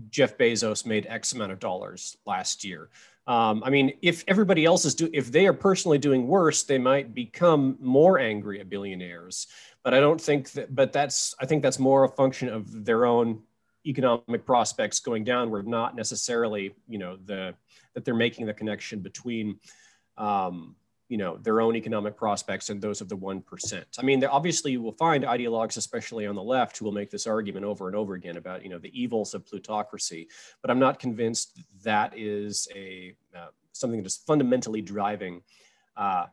[0.10, 2.89] Jeff Bezos made X amount of dollars last year?
[3.30, 6.80] Um, I mean, if everybody else is do, if they are personally doing worse, they
[6.80, 9.46] might become more angry at billionaires.
[9.84, 10.74] But I don't think that.
[10.74, 13.44] But that's I think that's more a function of their own
[13.86, 17.54] economic prospects going downward, not necessarily you know the
[17.94, 19.60] that they're making the connection between
[20.18, 20.76] um,
[21.10, 24.82] you know their own economic prospects and those of the 1% i mean obviously you
[24.82, 28.13] will find ideologues especially on the left who will make this argument over and over
[28.13, 30.28] again about you know the evils of plutocracy.
[30.62, 35.41] But i'm not convinced that is a uh, something that is fundamentally driving
[35.98, 36.26] uh,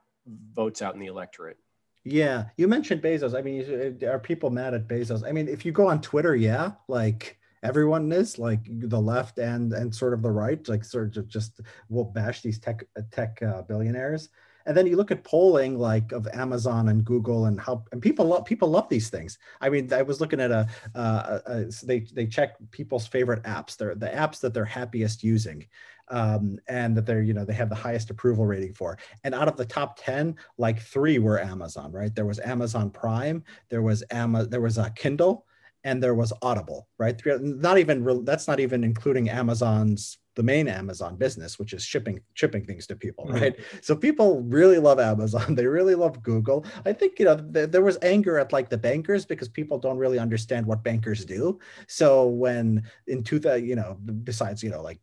[0.53, 1.59] votes out in the electorate.
[2.05, 2.47] Yeah.
[2.57, 3.37] You mentioned bezos.
[3.37, 5.27] I mean are people mad at bezos?
[5.27, 9.73] I mean if you go on twitter yeah like everyone is like the left and
[9.73, 13.63] and sort of the right like sort of just will bash these tech tech uh,
[13.63, 14.29] billionaires
[14.67, 18.27] and then you look at polling like of Amazon and Google and how and people
[18.27, 19.39] love people love these things.
[19.61, 23.43] I mean, I was looking at a, uh, a, a they they check people's favorite
[23.45, 23.77] apps.
[23.77, 25.67] They're the apps that they're happiest using.
[26.09, 29.49] Um, and that they're you know they have the highest approval rating for and out
[29.49, 34.05] of the top 10 like three were amazon right there was amazon prime there was
[34.13, 35.47] Ama, there was a kindle
[35.83, 41.17] and there was audible right not even that's not even including amazon's the main Amazon
[41.17, 43.35] business, which is shipping shipping things to people, mm-hmm.
[43.35, 43.57] right?
[43.57, 43.79] Mm-hmm.
[43.83, 45.55] So people really love Amazon.
[45.57, 46.67] They really love Google.
[46.85, 49.97] I think you know th- there was anger at like the bankers because people don't
[49.97, 51.59] really understand what bankers do.
[51.89, 55.01] So when in two thousand, you know, besides you know like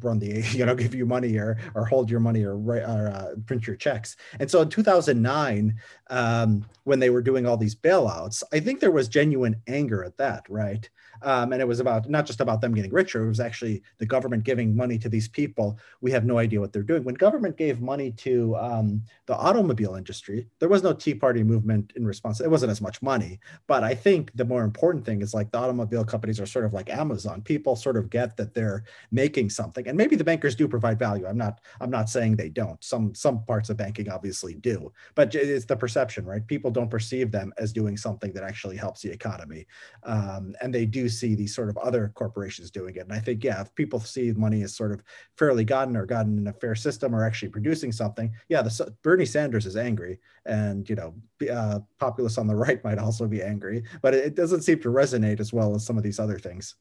[0.00, 3.34] run the you know give you money or or hold your money or, or uh,
[3.46, 5.74] print your checks and so in 2009
[6.10, 10.16] um, when they were doing all these bailouts i think there was genuine anger at
[10.16, 10.88] that right
[11.24, 14.06] um, and it was about not just about them getting richer, it was actually the
[14.06, 15.78] government giving money to these people.
[16.00, 17.04] We have no idea what they're doing.
[17.04, 21.92] When government gave money to um, the automobile industry, there was no Tea Party movement
[21.96, 22.40] in response.
[22.40, 23.38] It wasn't as much money.
[23.66, 26.72] But I think the more important thing is like the automobile companies are sort of
[26.72, 27.42] like Amazon.
[27.42, 29.81] People sort of get that they're making something.
[29.86, 31.26] And maybe the bankers do provide value.
[31.26, 32.82] I'm not I'm not saying they don't.
[32.82, 34.92] Some some parts of banking obviously do.
[35.14, 36.46] But it's the perception, right?
[36.46, 39.66] People don't perceive them as doing something that actually helps the economy.
[40.02, 43.00] Um, and they do see these sort of other corporations doing it.
[43.00, 45.02] And I think, yeah, if people see money as sort of
[45.36, 49.26] fairly gotten or gotten in a fair system or actually producing something, yeah, the Bernie
[49.26, 51.14] Sanders is angry, and you know,
[51.50, 54.88] uh, populists on the right might also be angry, but it, it doesn't seem to
[54.88, 56.74] resonate as well as some of these other things.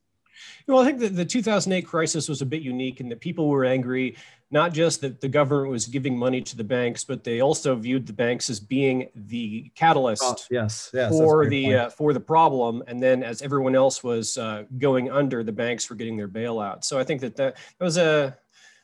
[0.67, 3.65] Well, I think that the 2008 crisis was a bit unique in that people were
[3.65, 4.15] angry,
[4.51, 8.05] not just that the government was giving money to the banks, but they also viewed
[8.05, 12.83] the banks as being the catalyst oh, yes, yes, for the uh, for the problem.
[12.87, 16.83] And then as everyone else was uh, going under, the banks were getting their bailout.
[16.83, 18.37] So I think that that, that was a,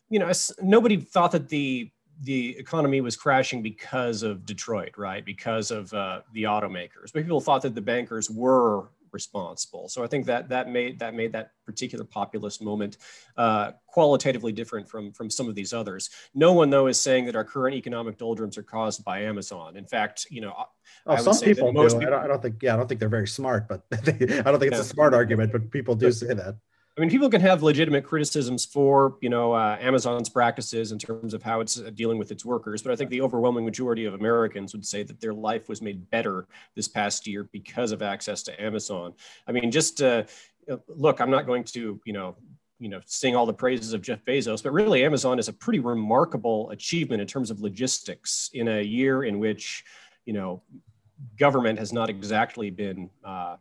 [0.09, 1.91] you know, nobody thought that the
[2.21, 5.23] the economy was crashing because of Detroit, right?
[5.23, 7.11] Because of uh, the automakers.
[7.13, 9.89] But people thought that the bankers were responsible.
[9.89, 12.97] So I think that that made that made that particular populist moment
[13.35, 16.09] uh, qualitatively different from from some of these others.
[16.33, 19.77] No one though is saying that our current economic doldrums are caused by Amazon.
[19.77, 20.53] In fact, you know,
[21.05, 21.83] oh, some people do.
[21.83, 24.39] People, I, don't, I, don't, think yeah, I don't think they're very smart, but they,
[24.39, 24.81] I don't think it's yeah.
[24.81, 26.55] a smart argument, but people do say that.
[26.97, 31.35] I mean, people can have legitimate criticisms for, you know, uh, Amazon's practices in terms
[31.35, 34.15] of how it's uh, dealing with its workers, but I think the overwhelming majority of
[34.15, 38.41] Americans would say that their life was made better this past year because of access
[38.43, 39.13] to Amazon.
[39.45, 40.23] I mean, just uh,
[40.87, 42.35] look, I'm not going to, you know,
[42.79, 45.79] you know, sing all the praises of Jeff Bezos, but really, Amazon is a pretty
[45.79, 49.83] remarkable achievement in terms of logistics in a year in which,
[50.25, 50.61] you know,
[51.39, 53.55] government has not exactly been uh,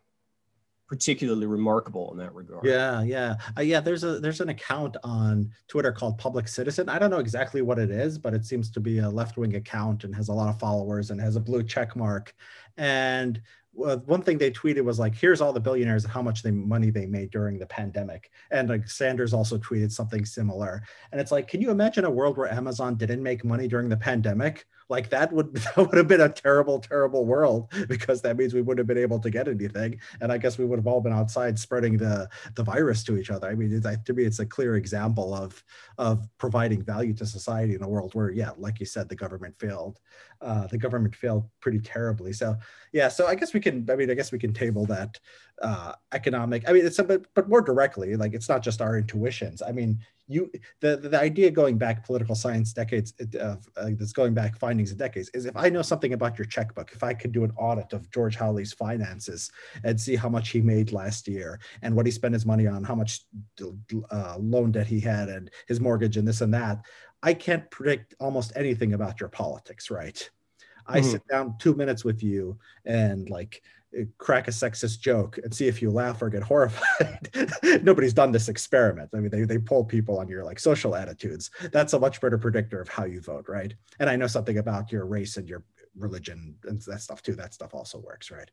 [0.87, 2.65] particularly remarkable in that regard.
[2.65, 3.79] Yeah, yeah, uh, yeah.
[3.79, 6.87] There's a there's an account on Twitter called Public Citizen.
[6.87, 9.55] I don't know exactly what it is, but it seems to be a left wing
[9.55, 12.33] account and has a lot of followers and has a blue check mark.
[12.77, 13.41] And
[13.73, 16.89] one thing they tweeted was like, "Here's all the billionaires and how much they, money
[16.89, 20.81] they made during the pandemic." And like Sanders also tweeted something similar.
[21.11, 23.97] And it's like, can you imagine a world where Amazon didn't make money during the
[23.97, 24.65] pandemic?
[24.89, 28.61] Like that would that would have been a terrible terrible world because that means we
[28.61, 29.99] wouldn't have been able to get anything.
[30.21, 33.29] And i guess we would have all been outside spreading the the virus to each
[33.29, 33.47] other.
[33.47, 35.63] I mean it's, to me it's a clear example of
[35.97, 39.57] of providing value to society in a world where yeah like you said the government
[39.59, 39.99] failed
[40.41, 42.33] uh, the government failed pretty terribly.
[42.33, 42.55] So
[42.91, 45.19] yeah so i guess we can i mean i guess we can table that
[45.61, 48.97] uh, economic i mean it's a bit but more directly like it's not just our
[48.97, 54.11] intuitions i mean you the the idea going back political science decades of uh, that's
[54.11, 57.13] going back findings of decades is if I know something about your checkbook, if I
[57.13, 59.49] could do an audit of George Hawley's finances
[59.83, 62.83] and see how much he made last year and what he spent his money on,
[62.83, 63.21] how much
[64.11, 66.83] uh, loan debt he had and his mortgage and this and that,
[67.23, 70.29] I can't predict almost anything about your politics, right?
[70.85, 71.09] I mm-hmm.
[71.09, 73.61] sit down two minutes with you and like
[74.17, 77.29] crack a sexist joke and see if you laugh or get horrified.
[77.83, 79.09] Nobody's done this experiment.
[79.13, 81.49] I mean, they, they poll people on your like social attitudes.
[81.71, 83.73] That's a much better predictor of how you vote, right?
[83.99, 85.63] And I know something about your race and your
[85.97, 87.35] religion and that stuff too.
[87.35, 88.49] That stuff also works, right?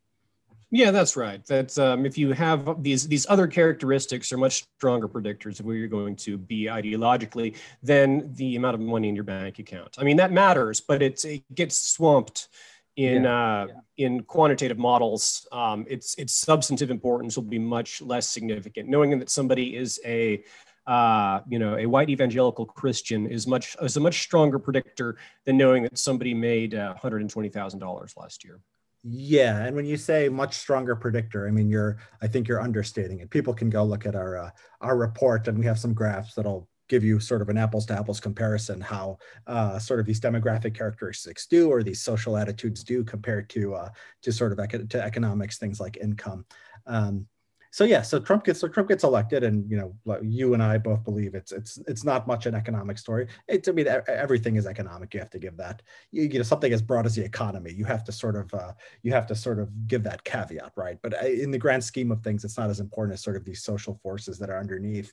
[0.70, 1.44] Yeah, that's right.
[1.46, 5.76] That um, if you have these these other characteristics are much stronger predictors of where
[5.76, 9.94] you're going to be ideologically than the amount of money in your bank account.
[9.98, 12.48] I mean, that matters, but it's it gets swamped
[12.96, 14.07] in yeah, uh, yeah.
[14.07, 18.88] in quantitative models, um, its its substantive importance will be much less significant.
[18.88, 20.44] Knowing that somebody is a
[20.87, 25.57] uh, you know a white evangelical Christian is much is a much stronger predictor than
[25.57, 28.61] knowing that somebody made uh, one hundred and twenty thousand dollars last year.
[29.07, 33.20] Yeah, and when you say much stronger predictor, I mean you're I think you're understating
[33.20, 33.30] it.
[33.30, 36.68] People can go look at our uh, our report, and we have some graphs that'll
[36.88, 40.74] give you sort of an apples to apples comparison how uh, sort of these demographic
[40.74, 43.88] characteristics do or these social attitudes do compared to uh,
[44.22, 46.44] to sort of to economics things like income.
[46.86, 47.26] Um,
[47.74, 50.78] so yeah, so Trump gets so Trump gets elected, and you know, you and I
[50.78, 53.26] both believe it's it's it's not much an economic story.
[53.48, 55.12] It's I mean, everything is economic.
[55.12, 55.82] You have to give that.
[56.12, 58.74] You, you know, something as broad as the economy, you have to sort of uh,
[59.02, 60.98] you have to sort of give that caveat, right?
[61.02, 63.44] But uh, in the grand scheme of things, it's not as important as sort of
[63.44, 65.12] these social forces that are underneath.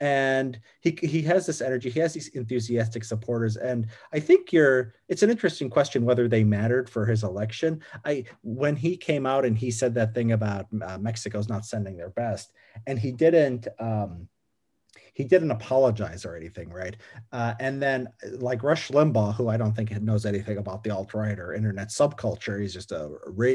[0.00, 1.88] And he he has this energy.
[1.88, 4.92] He has these enthusiastic supporters, and I think you're.
[5.08, 7.80] It's an interesting question whether they mattered for his election.
[8.04, 12.01] I when he came out and he said that thing about uh, Mexico's not sending
[12.02, 12.52] their best.
[12.86, 14.28] And he didn't um,
[15.14, 16.96] he didn't apologize or anything, right?
[17.32, 21.12] Uh, and then like Rush Limbaugh, who I don't think knows anything about the alt
[21.12, 23.10] right or internet subculture, he's just a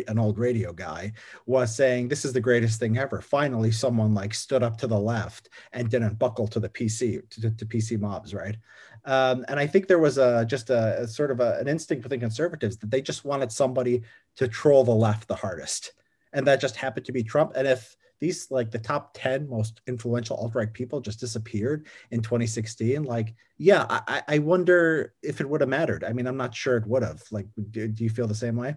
[0.08, 1.14] an old radio guy,
[1.48, 3.22] was saying this is the greatest thing ever.
[3.22, 7.50] Finally, someone like stood up to the left and didn't buckle to the PC to,
[7.50, 8.58] to PC mobs, right?
[9.06, 12.04] Um, and I think there was a just a, a sort of a, an instinct
[12.04, 14.04] within conservatives that they just wanted somebody
[14.36, 15.94] to troll the left the hardest,
[16.34, 17.54] and that just happened to be Trump.
[17.56, 23.04] And if these like the top 10 most influential alt-right people just disappeared in 2016
[23.04, 26.04] like yeah i, I wonder if it would have mattered.
[26.04, 28.56] I mean i'm not sure it would have like do, do you feel the same
[28.56, 28.76] way?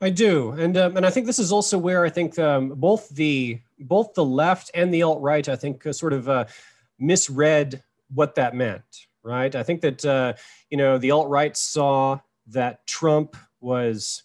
[0.00, 0.52] I do.
[0.52, 4.14] And um, and i think this is also where i think um, both the both
[4.14, 6.44] the left and the alt-right i think uh, sort of uh,
[6.98, 9.54] misread what that meant right?
[9.54, 10.34] I think that uh,
[10.70, 14.22] you know the alt-right saw that trump was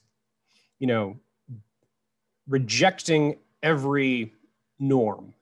[0.79, 1.19] you know
[2.47, 4.31] rejecting every
[4.79, 5.33] norm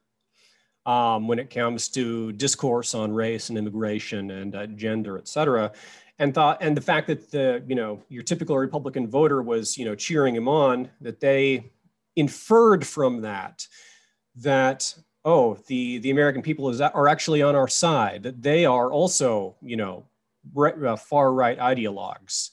[0.86, 5.70] um, when it comes to discourse on race and immigration and uh, gender, et cetera.
[6.18, 9.84] And thought, and the fact that the, you know, your typical Republican voter was, you
[9.84, 11.72] know, cheering him on, that they
[12.16, 13.66] inferred from that,
[14.36, 18.92] that, oh, the, the American people is, are actually on our side, that they are
[18.92, 20.04] also, you know,
[20.54, 22.50] right, uh, far right ideologues.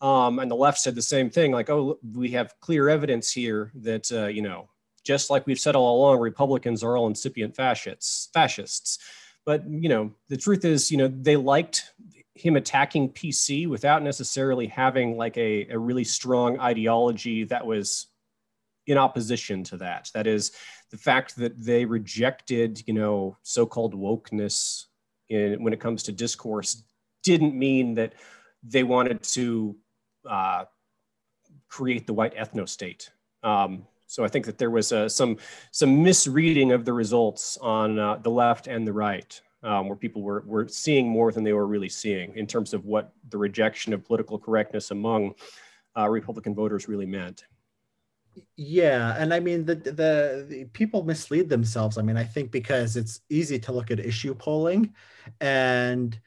[0.00, 3.72] Um, and the left said the same thing, like, oh, we have clear evidence here
[3.74, 4.68] that, uh, you know,
[5.10, 8.28] just like we've said all along, Republicans are all incipient fascists.
[8.32, 9.00] Fascists,
[9.44, 11.90] but you know the truth is, you know they liked
[12.36, 18.06] him attacking PC without necessarily having like a, a really strong ideology that was
[18.86, 20.08] in opposition to that.
[20.14, 20.52] That is
[20.92, 24.84] the fact that they rejected, you know, so-called wokeness
[25.28, 26.84] in, when it comes to discourse
[27.24, 28.14] didn't mean that
[28.62, 29.76] they wanted to
[30.24, 30.66] uh,
[31.68, 33.10] create the white ethno state.
[33.42, 35.36] Um, so I think that there was uh, some
[35.70, 40.22] some misreading of the results on uh, the left and the right, um, where people
[40.22, 43.92] were were seeing more than they were really seeing in terms of what the rejection
[43.92, 45.34] of political correctness among
[45.96, 47.44] uh, Republican voters really meant.
[48.56, 51.96] Yeah, and I mean the, the, the people mislead themselves.
[51.96, 54.92] I mean, I think because it's easy to look at issue polling,
[55.40, 56.18] and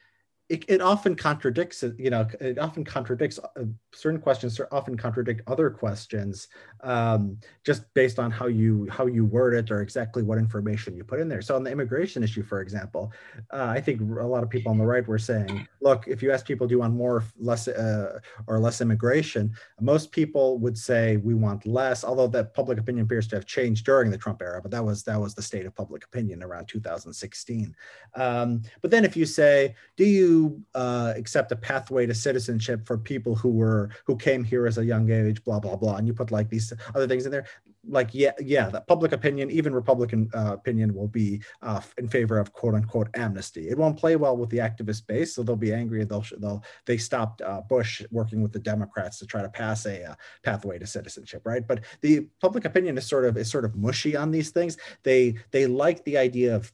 [0.48, 3.64] it, it often contradicts you know it often contradicts uh,
[3.94, 6.48] certain questions often contradict other questions
[6.82, 11.04] um, just based on how you how you word it or exactly what information you
[11.04, 11.42] put in there.
[11.42, 13.12] So on the immigration issue for example
[13.52, 16.30] uh, i think a lot of people on the right were saying look if you
[16.32, 21.16] ask people do you want more less uh, or less immigration most people would say
[21.18, 24.60] we want less although that public opinion appears to have changed during the trump era
[24.60, 27.74] but that was that was the state of public opinion around 2016
[28.14, 32.98] um, but then if you say do you uh, accept a pathway to citizenship for
[32.98, 36.14] people who were who came here as a young age, blah blah blah, and you
[36.14, 37.46] put like these other things in there.
[37.86, 42.38] Like yeah, yeah, the public opinion, even Republican uh, opinion, will be uh, in favor
[42.38, 43.68] of quote unquote amnesty.
[43.68, 46.04] It won't play well with the activist base, so they'll be angry.
[46.04, 50.10] They'll they'll they stopped uh, Bush working with the Democrats to try to pass a
[50.10, 51.66] uh, pathway to citizenship, right?
[51.66, 54.78] But the public opinion is sort of is sort of mushy on these things.
[55.02, 56.72] They they like the idea of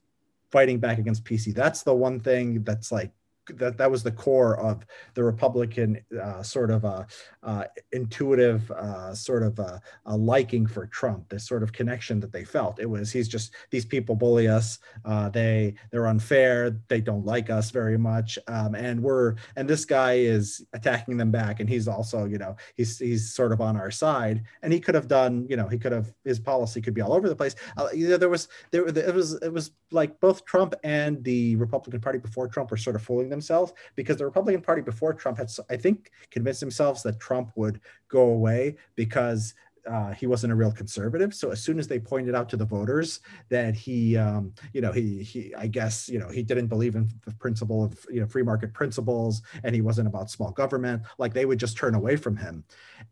[0.51, 1.55] fighting back against PC.
[1.55, 3.13] That's the one thing that's like
[3.57, 4.84] that that was the core of
[5.14, 7.05] the Republican uh, sort of uh,
[7.43, 11.28] uh, intuitive uh, sort of uh, a liking for Trump.
[11.28, 12.78] This sort of connection that they felt.
[12.78, 14.78] It was he's just these people bully us.
[15.05, 16.78] Uh, they they're unfair.
[16.88, 18.38] They don't like us very much.
[18.47, 21.61] Um, and we're and this guy is attacking them back.
[21.61, 24.43] And he's also you know he's he's sort of on our side.
[24.62, 27.12] And he could have done you know he could have his policy could be all
[27.12, 27.55] over the place.
[27.95, 32.01] you know there was there it was it was like both Trump and the Republican
[32.01, 35.51] Party before Trump were sort of fooling themselves because the Republican Party before Trump had,
[35.70, 39.55] I think, convinced themselves that Trump would go away because
[39.89, 41.35] uh, he wasn't a real conservative.
[41.35, 44.93] So as soon as they pointed out to the voters that he, um, you know,
[44.93, 48.26] he, he, I guess, you know, he didn't believe in the principle of, you know,
[48.26, 52.16] free market principles, and he wasn't about small government, like they would just turn away
[52.16, 52.64] from him,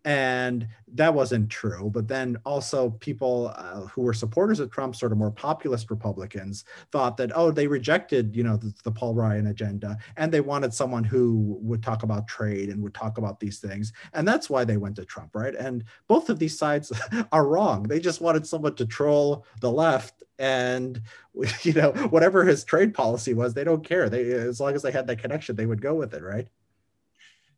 [0.05, 1.91] and that wasn't true.
[1.93, 6.65] But then also people uh, who were supporters of Trump, sort of more populist Republicans,
[6.93, 10.75] thought that oh, they rejected, you know, the, the Paul Ryan agenda, and they wanted
[10.75, 14.65] someone who would talk about trade and would talk about these things, and that's why
[14.65, 15.55] they went to Trump, right?
[15.55, 16.93] And both of these sides
[17.33, 17.85] are wrong.
[17.85, 21.01] They just wanted someone to troll the left and
[21.63, 24.09] you know whatever his trade policy was they don't care.
[24.09, 26.49] They as long as they had that connection they would go with it right?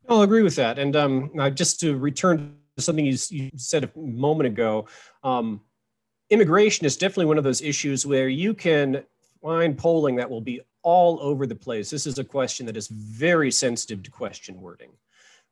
[0.08, 0.78] I'll agree with that.
[0.78, 4.86] And um, just to return to something you, you said a moment ago
[5.22, 5.60] um,
[6.30, 9.04] immigration is definitely one of those issues where you can
[9.42, 11.90] find polling that will be all over the place.
[11.90, 14.90] This is a question that is very sensitive to question wording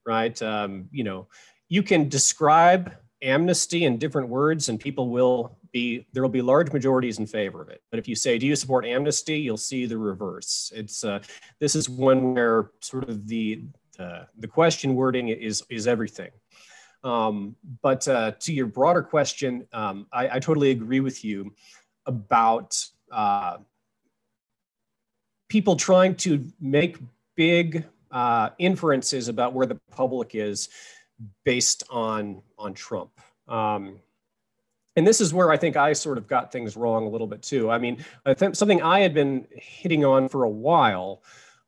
[0.08, 0.40] right?
[0.42, 1.28] Um, you know
[1.68, 6.72] you can describe amnesty in different words and people will be there will be large
[6.72, 7.82] majorities in favor of it.
[7.90, 9.38] But if you say do you support amnesty?
[9.38, 10.72] you'll see the reverse.
[10.74, 11.20] It's uh,
[11.58, 13.64] this is one where sort of the
[13.98, 16.30] uh, the question wording is is everything.
[17.04, 21.54] Um, but uh, to your broader question um, I, I, totally agree with you
[22.06, 22.76] about
[23.12, 23.58] uh,
[25.48, 26.98] people trying to make
[27.36, 30.68] big uh, inferences about where the public is
[31.44, 33.10] based on on Trump.
[33.48, 34.00] Um,
[34.96, 37.42] and this is where I think I sort of got things wrong a little bit
[37.42, 37.70] too.
[37.70, 41.22] I mean, I something I had been hitting on for a while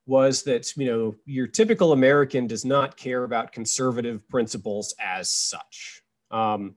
[0.05, 6.03] was that you know your typical American does not care about conservative principles as such.
[6.29, 6.75] Um,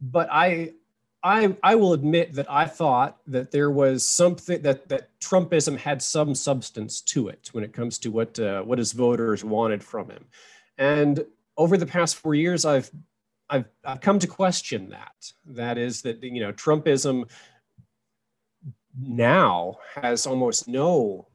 [0.00, 0.72] but I,
[1.22, 6.02] I, I will admit that I thought that there was something that that Trumpism had
[6.02, 10.10] some substance to it when it comes to what uh, what his voters wanted from
[10.10, 10.24] him,
[10.78, 11.24] and
[11.56, 12.90] over the past four years, I've
[13.50, 15.32] I've, I've come to question that.
[15.44, 17.28] That is that you know Trumpism
[18.98, 21.28] now has almost no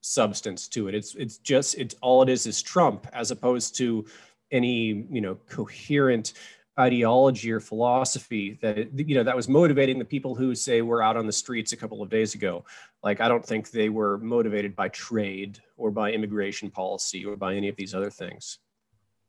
[0.00, 0.94] substance to it.
[0.94, 4.06] It's it's just it's all it is is Trump as opposed to
[4.50, 6.32] any you know coherent
[6.78, 11.16] ideology or philosophy that you know that was motivating the people who say we're out
[11.16, 12.64] on the streets a couple of days ago
[13.02, 17.54] like i don't think they were motivated by trade or by immigration policy or by
[17.54, 18.60] any of these other things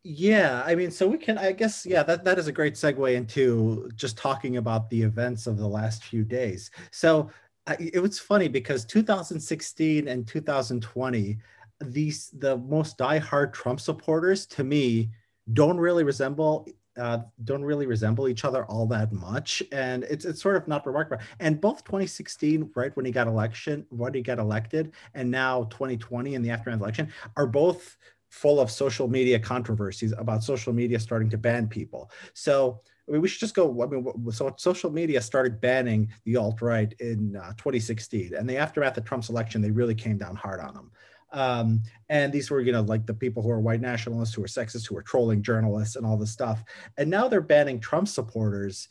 [0.04, 3.14] yeah, I mean, so we can, I guess, yeah, that, that is a great segue
[3.14, 6.72] into just talking about the events of the last few days.
[6.92, 7.30] So
[7.68, 11.38] uh, it was funny because 2016 and 2020,
[11.82, 15.10] these the most diehard Trump supporters to me
[15.54, 20.42] don't really resemble uh, don't really resemble each other all that much, and it's it's
[20.42, 21.24] sort of not remarkable.
[21.40, 26.36] And both 2016, right when he got election, when he got elected, and now 2020
[26.36, 27.98] in the aftermath election, are both
[28.32, 32.10] full of social media controversies about social media starting to ban people.
[32.34, 33.84] So I mean, we should just go.
[33.84, 38.58] I mean, so social media started banning the alt right in uh, 2016, and the
[38.58, 40.92] aftermath of Trump's election, they really came down hard on them.
[41.34, 44.48] Um, and these were, you know, like the people who are white nationalists, who are
[44.48, 46.64] sexist, who are trolling journalists and all this stuff.
[46.98, 48.90] And now they're banning Trump supporters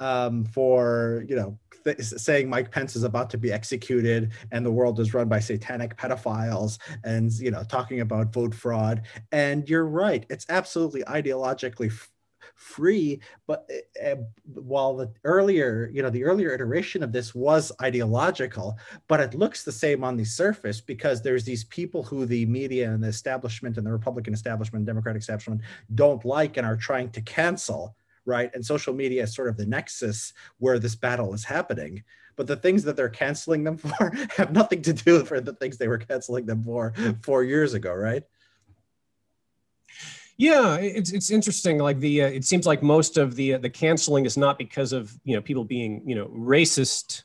[0.00, 4.72] um, for, you know, th- saying Mike Pence is about to be executed and the
[4.72, 9.02] world is run by satanic pedophiles and, you know, talking about vote fraud.
[9.30, 10.26] And you're right.
[10.30, 12.10] It's absolutely ideologically f-
[12.54, 13.68] free but
[14.04, 14.14] uh,
[14.54, 18.76] while the earlier you know the earlier iteration of this was ideological
[19.08, 22.90] but it looks the same on the surface because there's these people who the media
[22.90, 25.60] and the establishment and the republican establishment democratic establishment
[25.94, 29.66] don't like and are trying to cancel right and social media is sort of the
[29.66, 32.02] nexus where this battle is happening
[32.36, 35.78] but the things that they're canceling them for have nothing to do with the things
[35.78, 36.92] they were canceling them for
[37.22, 38.24] four years ago right
[40.38, 41.78] yeah, it's it's interesting.
[41.78, 44.92] Like the uh, it seems like most of the uh, the canceling is not because
[44.92, 47.22] of you know people being you know racist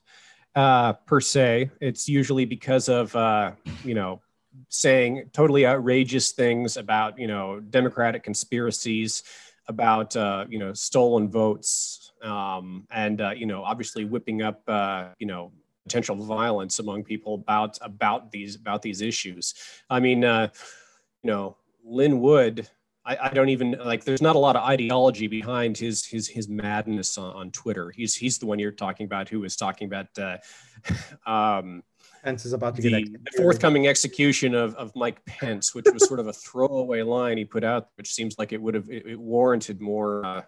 [0.55, 1.71] uh, per se.
[1.81, 4.21] It's usually because of uh, you know
[4.69, 9.23] saying totally outrageous things about you know democratic conspiracies,
[9.68, 15.09] about uh, you know stolen votes, um, and uh, you know obviously whipping up uh,
[15.20, 15.51] you know
[15.84, 19.53] potential violence among people about about these about these issues.
[19.89, 20.49] I mean, uh,
[21.24, 22.68] you know, Lin Wood
[23.07, 24.03] I, I, don't even like.
[24.03, 27.89] There's not a lot of ideology behind his his his madness on, on Twitter.
[27.89, 30.07] He's he's the one you're talking about who was talking about.
[30.18, 30.38] Uh,
[31.26, 31.84] um,
[32.28, 36.05] Pence is about to the, get the forthcoming execution of, of Mike Pence, which was
[36.05, 39.05] sort of a throwaway line he put out, which seems like it would have it,
[39.05, 40.25] it warranted more.
[40.25, 40.41] Uh,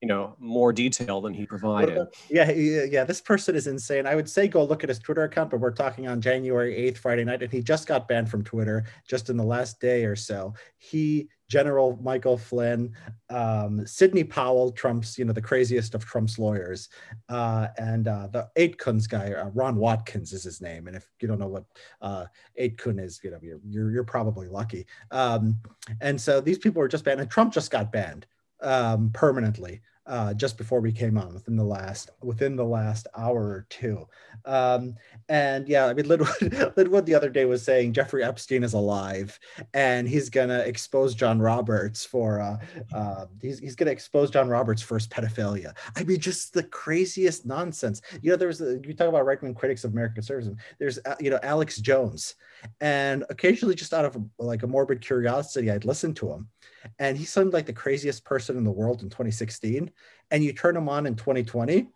[0.00, 2.08] you know more detail than he provided.
[2.28, 4.04] Yeah, yeah, this person is insane.
[4.04, 6.98] I would say go look at his Twitter account, but we're talking on January 8th,
[6.98, 10.16] Friday night, and he just got banned from Twitter just in the last day or
[10.16, 10.54] so.
[10.76, 12.94] He General Michael Flynn,
[13.28, 16.88] um, Sidney Powell, Trump's, you know, the craziest of Trump's lawyers,
[17.28, 20.86] uh, and uh, the 8kun's guy, uh, Ron Watkins is his name.
[20.86, 21.64] And if you don't know what
[22.00, 22.24] uh,
[22.58, 24.86] 8kun is, you know, you're, you're, you're probably lucky.
[25.10, 25.58] Um,
[26.00, 28.24] and so these people were just banned, and Trump just got banned
[28.62, 33.40] um, permanently uh, just before we came on within the last within the last hour
[33.40, 34.06] or two.
[34.44, 34.96] Um,
[35.28, 38.72] and yeah, I mean, Lin Wood, Linwood the other day was saying Jeffrey Epstein is
[38.72, 39.38] alive
[39.74, 42.58] and he's gonna expose John Roberts for uh,
[42.92, 45.74] uh, he's he's gonna expose John Roberts for his pedophilia.
[45.96, 48.02] I mean, just the craziest nonsense.
[48.22, 50.56] You know, there's a, you talk about right wing critics of American conservatism.
[50.78, 52.34] There's uh, you know Alex Jones,
[52.80, 56.48] and occasionally just out of like a morbid curiosity, I'd listen to him
[56.98, 59.90] and he seemed like the craziest person in the world in 2016
[60.30, 61.88] and you turn him on in 2020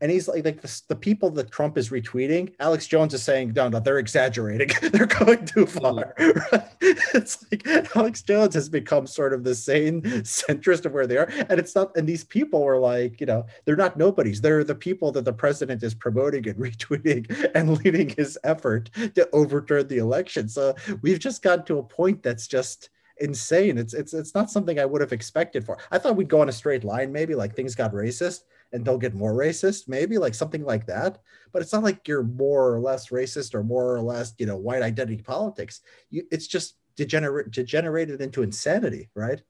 [0.00, 3.52] and he's like, like the, the people that Trump is retweeting, Alex Jones is saying,
[3.54, 4.70] no, no, they're exaggerating.
[4.92, 6.14] they're going too far.
[6.18, 6.68] Right?
[7.14, 11.28] It's like Alex Jones has become sort of the sane centrist of where they are.
[11.48, 14.40] And it's not, and these people were like, you know, they're not nobodies.
[14.40, 19.28] They're the people that the president is promoting and retweeting and leading his effort to
[19.32, 20.48] overturn the election.
[20.48, 23.78] So we've just gotten to a point that's just, insane.
[23.78, 25.78] It's it's it's not something I would have expected for.
[25.90, 28.40] I thought we'd go on a straight line, maybe like things got racist
[28.72, 31.18] and they'll get more racist, maybe like something like that.
[31.52, 34.56] But it's not like you're more or less racist or more or less, you know,
[34.56, 35.80] white identity politics.
[36.10, 39.42] You, it's just degenerate degenerated into insanity, right?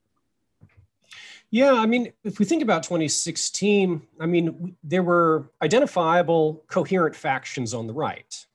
[1.51, 7.75] Yeah, I mean, if we think about 2016, I mean, there were identifiable, coherent factions
[7.75, 8.45] on the right.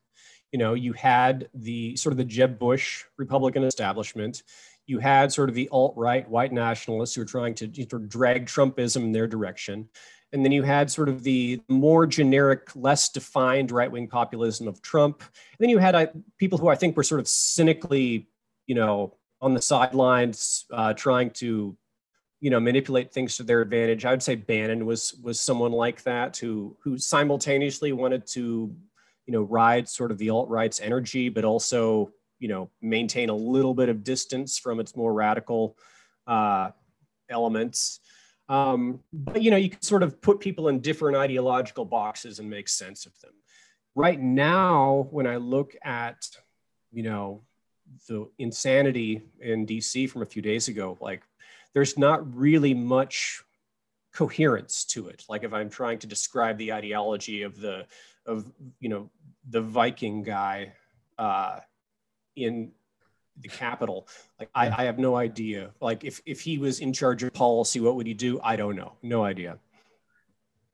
[0.51, 4.43] You know, you had the sort of the Jeb Bush Republican establishment
[4.89, 9.12] you had sort of the alt-right white nationalists who were trying to drag Trumpism in
[9.12, 9.89] their direction.
[10.32, 15.20] And then you had sort of the more generic, less defined right-wing populism of Trump.
[15.20, 16.07] And then you had uh,
[16.39, 18.28] people who I think were sort of cynically,
[18.66, 21.76] you know, on the sidelines, uh, trying to,
[22.41, 24.05] you know, manipulate things to their advantage.
[24.05, 28.74] I would say Bannon was was someone like that who who simultaneously wanted to,
[29.26, 33.74] you know, ride sort of the alt-right's energy, but also you know maintain a little
[33.74, 35.76] bit of distance from its more radical
[36.26, 36.70] uh,
[37.28, 38.01] elements.
[38.49, 42.49] Um, but you know you can sort of put people in different ideological boxes and
[42.49, 43.32] make sense of them.
[43.95, 46.28] Right now, when I look at
[46.93, 47.43] you know
[48.09, 51.22] the insanity in DC from a few days ago, like
[51.74, 53.43] there's not really much
[54.12, 55.24] coherence to it.
[55.28, 57.86] Like if I'm trying to describe the ideology of the
[58.26, 59.11] of you know
[59.49, 60.72] the Viking guy
[61.18, 61.61] uh,
[62.45, 62.72] in
[63.41, 64.09] the capital
[64.41, 65.70] like I, I have no idea.
[65.80, 68.41] Like if if he was in charge of policy what would he do?
[68.43, 68.95] I don't know.
[69.03, 69.59] No idea.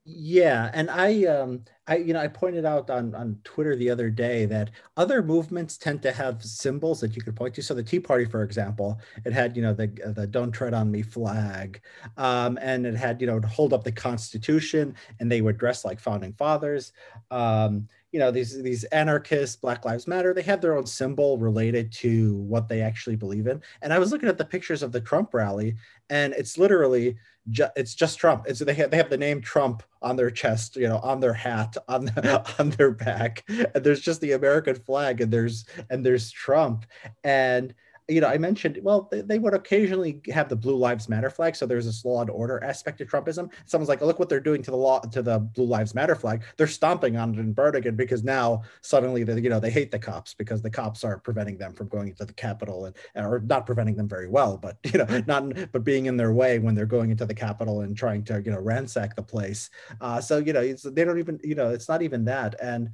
[0.07, 4.11] Yeah and i um i you know i pointed out on on twitter the other
[4.11, 7.63] day that other movements tend to have symbols that you could point to.
[7.63, 10.91] So the tea party for example it had you know the the don't tread on
[10.91, 11.81] me flag
[12.19, 16.01] um and it had you know hold up the constitution and they were dressed like
[16.01, 16.93] founding fathers
[17.31, 21.91] um you know these these anarchists black lives matter they have their own symbol related
[21.91, 23.61] to what they actually believe in.
[23.83, 25.75] And i was looking at the pictures of the trump rally
[26.11, 27.17] and it's literally
[27.51, 28.45] ju- it's just trump.
[28.47, 31.33] It's they have, they have the name trump on their chest you know on their
[31.33, 33.43] hat on the, on their back.
[33.49, 36.87] And there's just the american flag and there's and there's trump.
[37.25, 37.75] And
[38.09, 41.57] you know, I mentioned, well, they, they, would occasionally have the Blue Lives Matter flag.
[41.57, 43.51] So there's this law and order aspect to Trumpism.
[43.65, 46.43] Someone's like, look what they're doing to the law, to the Blue Lives Matter flag.
[46.57, 49.91] They're stomping on it and burning it because now suddenly, they, you know, they hate
[49.91, 53.41] the cops because the cops are preventing them from going into the Capitol and, or
[53.41, 56.75] not preventing them very well, but, you know, not, but being in their way when
[56.75, 59.71] they're going into the Capitol and trying to, you know, ransack the place.
[60.03, 62.55] Uh, so, you know, they don't even, you know, it's not even that.
[62.61, 62.91] And,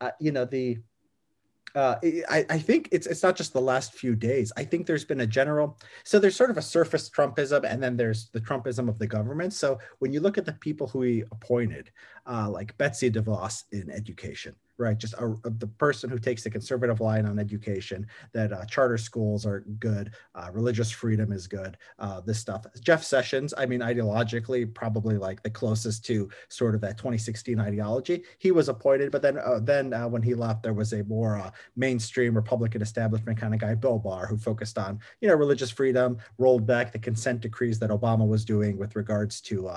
[0.00, 0.78] uh, you know, the,
[1.74, 1.96] uh,
[2.28, 4.52] I, I, think it's it's not just the last few days.
[4.56, 7.96] I think there's been a general so there's sort of a surface Trumpism, and then
[7.96, 9.52] there's the Trumpism of the government.
[9.52, 11.90] So when you look at the people who he appointed,
[12.26, 14.98] uh, like Betsy DeVos in education, right?
[14.98, 18.98] Just a, a, the person who takes the conservative line on education, that uh, charter
[18.98, 22.66] schools are good, uh, religious freedom is good, uh, this stuff.
[22.80, 28.22] Jeff Sessions, I mean, ideologically, probably like the closest to sort of that 2016 ideology.
[28.38, 31.38] He was appointed, but then uh, then uh, when he left, there was a more
[31.38, 35.70] uh, mainstream Republican establishment kind of guy, Bill Barr, who focused on you know religious
[35.70, 39.70] freedom, rolled back the consent decrees that Obama was doing with regards to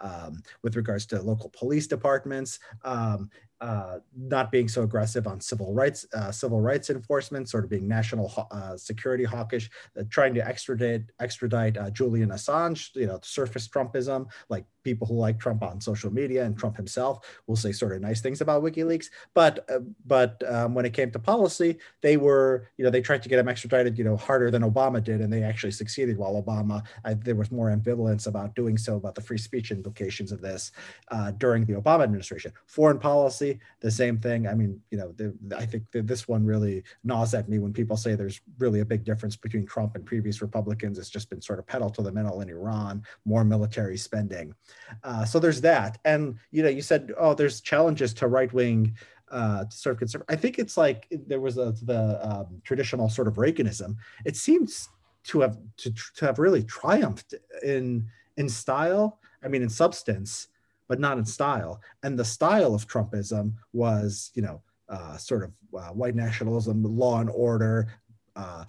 [0.00, 2.58] um, with regards to local police departments.
[2.84, 3.30] Um,
[3.64, 7.88] uh, not being so aggressive on civil rights, uh, civil rights enforcement, sort of being
[7.88, 13.66] national uh, security hawkish, uh, trying to extradite extradite uh, Julian Assange, you know, surface
[13.66, 17.92] Trumpism, like people who like Trump on social media and Trump himself will say sort
[17.92, 19.06] of nice things about WikiLeaks.
[19.34, 23.22] But uh, but um, when it came to policy, they were you know they tried
[23.22, 26.18] to get him extradited you know harder than Obama did, and they actually succeeded.
[26.18, 30.30] While Obama, I, there was more ambivalence about doing so about the free speech implications
[30.30, 30.72] of this
[31.08, 32.52] uh, during the Obama administration.
[32.66, 34.46] Foreign policy, the same thing.
[34.46, 37.96] I mean, you know, the, I think this one really gnaws at me when people
[37.96, 40.98] say there's really a big difference between Trump and previous Republicans.
[40.98, 44.54] It's just been sort of pedal to the metal in Iran, more military spending.
[45.02, 45.98] Uh, so there's that.
[46.04, 48.96] And, you know, you said, oh, there's challenges to right wing
[49.30, 50.34] uh, to sort of conservative.
[50.34, 53.96] I think it's like there was a, the um, traditional sort of Reaganism.
[54.24, 54.88] It seems
[55.24, 58.06] to have to, to have really triumphed in
[58.36, 59.18] in style.
[59.42, 60.48] I mean, in substance,
[60.88, 61.80] but not in style.
[62.02, 67.20] And the style of Trumpism was, you know, uh, sort of uh, white nationalism, law
[67.20, 67.88] and order,
[68.36, 68.64] uh,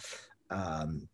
[0.49, 1.07] um,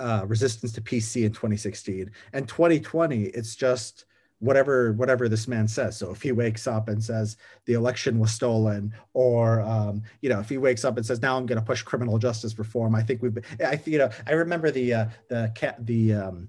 [0.00, 2.10] uh, resistance to PC in 2016.
[2.32, 4.06] And 2020, it's just
[4.38, 8.30] whatever whatever this man says so if he wakes up and says the election was
[8.30, 11.64] stolen or um, you know if he wakes up and says now i'm going to
[11.64, 15.74] push criminal justice reform i think we've i you know i remember the uh, the
[15.80, 16.48] the um,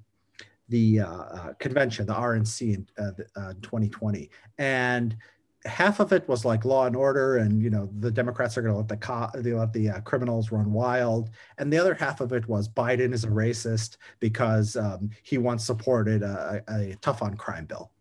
[0.67, 5.15] the uh, uh, convention the rnc in uh, 2020 and
[5.65, 8.73] half of it was like law and order and you know the democrats are going
[8.73, 11.29] to let the co- they let the uh, criminals run wild.
[11.57, 15.65] And the other half of it was biden is a racist because um, he once
[15.65, 17.91] supported a, a tough on crime bill.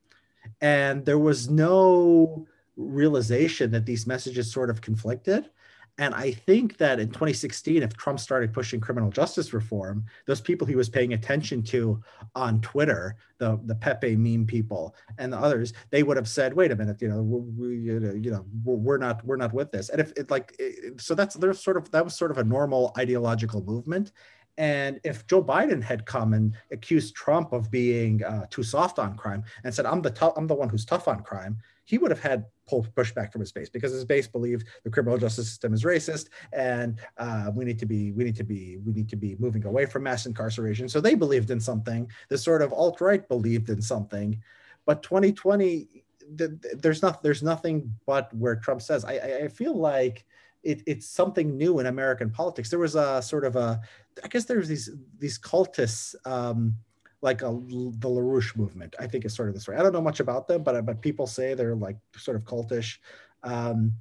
[0.60, 2.46] And there was no
[2.76, 5.50] realization that these messages sort of conflicted
[5.98, 10.66] and I think that in 2016, if Trump started pushing criminal justice reform, those people
[10.66, 12.02] he was paying attention to
[12.34, 16.70] on Twitter, the, the Pepe meme people and the others, they would have said, "Wait
[16.70, 20.12] a minute, you know, we, you know, we're not we're not with this." And if
[20.16, 20.60] it like,
[20.98, 24.12] so that's there's sort of that was sort of a normal ideological movement.
[24.58, 29.16] And if Joe Biden had come and accused Trump of being uh, too soft on
[29.16, 32.20] crime and said, "I'm the I'm the one who's tough on crime," he would have
[32.20, 36.28] had pushback from his base because his base believed the criminal justice system is racist
[36.52, 39.64] and uh, we need to be we need to be we need to be moving
[39.64, 40.88] away from mass incarceration.
[40.88, 42.10] So they believed in something.
[42.28, 44.42] The sort of alt right believed in something,
[44.84, 49.04] but 2020 there's not there's nothing but where Trump says.
[49.04, 50.24] I, I feel like
[50.64, 52.68] it, it's something new in American politics.
[52.68, 53.80] There was a sort of a
[54.24, 56.14] I guess there was these these cultists.
[56.26, 56.74] Um,
[57.22, 58.94] like a, the LaRouche movement.
[58.98, 59.76] I think is sort of this way.
[59.76, 62.98] I don't know much about them, but but people say they're like sort of cultish.
[63.42, 63.92] Um,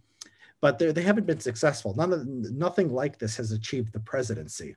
[0.62, 1.94] but they haven't been successful.
[1.96, 4.76] None of nothing like this has achieved the presidency.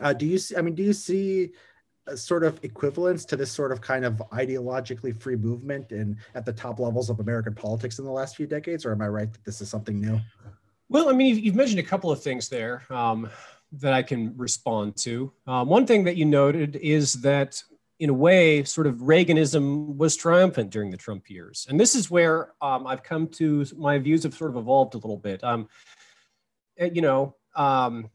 [0.00, 0.56] Uh, do you see?
[0.56, 1.50] I mean, do you see
[2.14, 6.52] sort of equivalence to this sort of kind of ideologically free movement in at the
[6.52, 9.44] top levels of American politics in the last few decades, or am I right that
[9.44, 10.20] this is something new?
[10.88, 12.82] Well, I mean, you've mentioned a couple of things there.
[12.90, 13.30] Um,
[13.80, 15.32] that I can respond to.
[15.46, 17.62] Um, one thing that you noted is that,
[17.98, 21.66] in a way, sort of Reaganism was triumphant during the Trump years.
[21.68, 24.98] And this is where um, I've come to, my views have sort of evolved a
[24.98, 25.42] little bit.
[25.44, 25.68] Um,
[26.78, 28.10] eh, you know, um,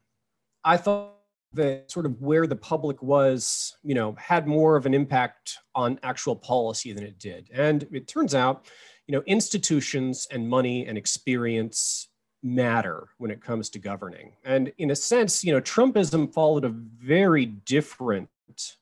[0.64, 1.16] I thought
[1.54, 6.00] that sort of where the public was, you know, had more of an impact on
[6.04, 7.50] actual policy than it did.
[7.52, 8.68] And it turns out,
[9.08, 12.09] you know, institutions and money and experience
[12.42, 14.34] matter when it comes to governing.
[14.44, 18.30] And in a sense, you know, Trumpism followed a very different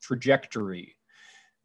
[0.02, 0.96] trajectory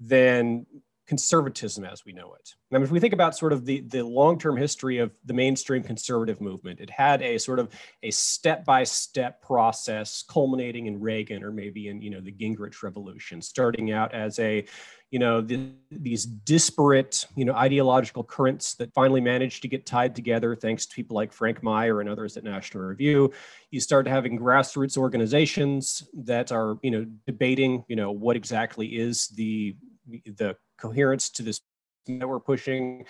[0.01, 0.67] than
[1.13, 2.55] conservatism as we know it.
[2.73, 5.83] I mean, if we think about sort of the, the long-term history of the mainstream
[5.83, 7.69] conservative movement, it had a sort of
[8.03, 13.93] a step-by-step process culminating in Reagan or maybe in, you know, the Gingrich revolution, starting
[13.93, 14.65] out as a,
[15.11, 20.17] you know, the, these disparate, you know, ideological currents that finally managed to get tied
[20.17, 23.31] together thanks to people like Frank Meyer and others at National Review.
[23.71, 29.29] You start having grassroots organizations that are, you know, debating, you know, what exactly is
[29.37, 31.61] the the coherence to this
[32.07, 33.05] that we're pushing.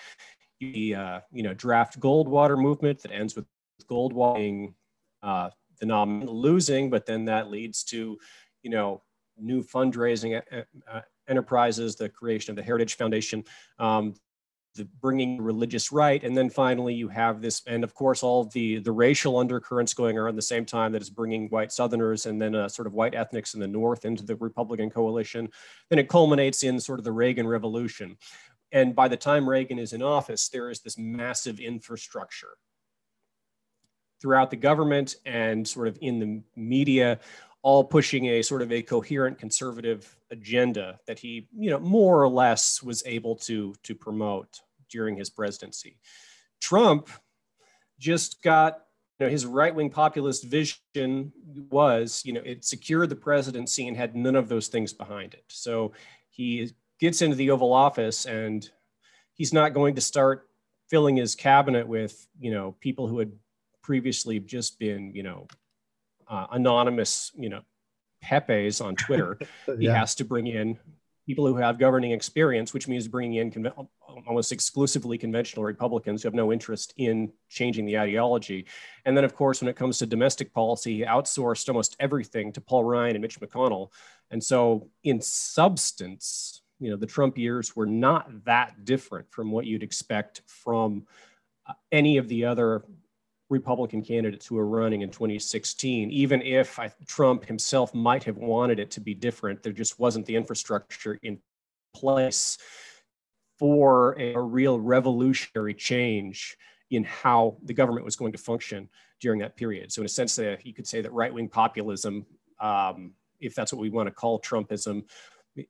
[0.59, 3.45] The uh, you know draft Goldwater movement that ends with
[3.89, 4.75] Goldwater being
[5.21, 8.17] uh, the losing, but then that leads to
[8.61, 9.01] you know
[9.37, 13.43] new fundraising uh, uh, enterprises, the creation of the Heritage Foundation,
[13.79, 14.13] um,
[14.75, 18.79] the bringing religious right, and then finally you have this, and of course all the
[18.79, 22.55] the racial undercurrents going at the same time that is bringing white Southerners and then
[22.55, 25.49] uh, sort of white ethnics in the North into the Republican coalition.
[25.89, 28.17] Then it culminates in sort of the Reagan Revolution,
[28.71, 32.57] and by the time Reagan is in office, there is this massive infrastructure
[34.23, 37.19] throughout the government and sort of in the media
[37.63, 42.27] all pushing a sort of a coherent conservative agenda that he, you know, more or
[42.27, 44.59] less was able to to promote
[44.89, 45.97] during his presidency.
[46.61, 47.09] Trump
[47.99, 48.83] just got
[49.19, 51.31] you know his right-wing populist vision
[51.69, 55.43] was you know it secured the presidency and had none of those things behind it
[55.47, 55.93] so
[56.29, 58.71] he gets into the oval office and
[59.33, 60.49] he's not going to start
[60.89, 63.31] filling his cabinet with you know people who had
[63.81, 65.47] previously just been you know
[66.33, 67.61] uh, anonymous, you know,
[68.21, 69.37] Pepes on Twitter.
[69.67, 69.75] yeah.
[69.77, 70.79] He has to bring in
[71.27, 73.87] people who have governing experience, which means bringing in con-
[74.27, 78.65] almost exclusively conventional Republicans who have no interest in changing the ideology.
[79.05, 82.61] And then, of course, when it comes to domestic policy, he outsourced almost everything to
[82.61, 83.91] Paul Ryan and Mitch McConnell.
[84.31, 89.65] And so, in substance, you know, the Trump years were not that different from what
[89.65, 91.05] you'd expect from
[91.67, 92.83] uh, any of the other
[93.53, 98.79] Republican candidates who are running in 2016, even if I, Trump himself might have wanted
[98.79, 101.37] it to be different, there just wasn't the infrastructure in
[101.93, 102.57] place
[103.59, 106.57] for a, a real revolutionary change
[106.89, 108.89] in how the government was going to function
[109.21, 109.91] during that period.
[109.91, 112.25] So, in a sense, uh, you could say that right wing populism,
[112.59, 115.03] um, if that's what we want to call Trumpism,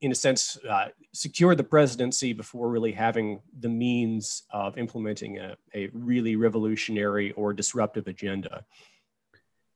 [0.01, 5.55] in a sense, uh, secure the presidency before really having the means of implementing a,
[5.73, 8.65] a really revolutionary or disruptive agenda.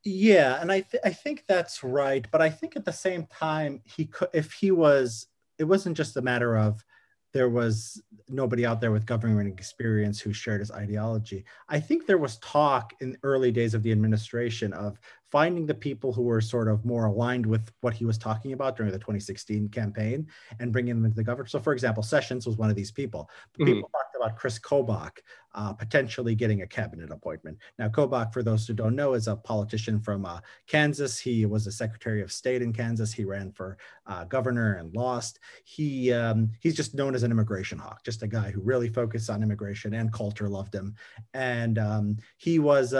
[0.06, 3.82] Yeah, and I th- I think that's right, but I think at the same time
[3.84, 5.28] he could if he was
[5.58, 6.84] it wasn't just a matter of
[7.34, 11.44] there was nobody out there with government experience who shared his ideology.
[11.68, 14.98] I think there was talk in early days of the administration of
[15.32, 18.78] finding the people who were sort of more aligned with what he was talking about
[18.78, 20.28] during the 2016 campaign
[20.60, 21.50] and bringing them into the government.
[21.50, 23.30] So, for example, Sessions was one of these people.
[23.60, 23.66] Mm-hmm.
[23.66, 25.18] People talked about Chris Kobach
[25.58, 27.58] uh, potentially getting a cabinet appointment.
[27.80, 31.20] Now, Kobach, for those who don't know, is a politician from uh, Kansas.
[31.20, 33.12] He was a Secretary of State in Kansas.
[33.12, 35.40] He ran for uh, governor and lost.
[35.64, 39.32] He um, he's just known as an immigration hawk, just a guy who really focused
[39.32, 40.94] on immigration and culture, loved him,
[41.34, 42.94] and um, he was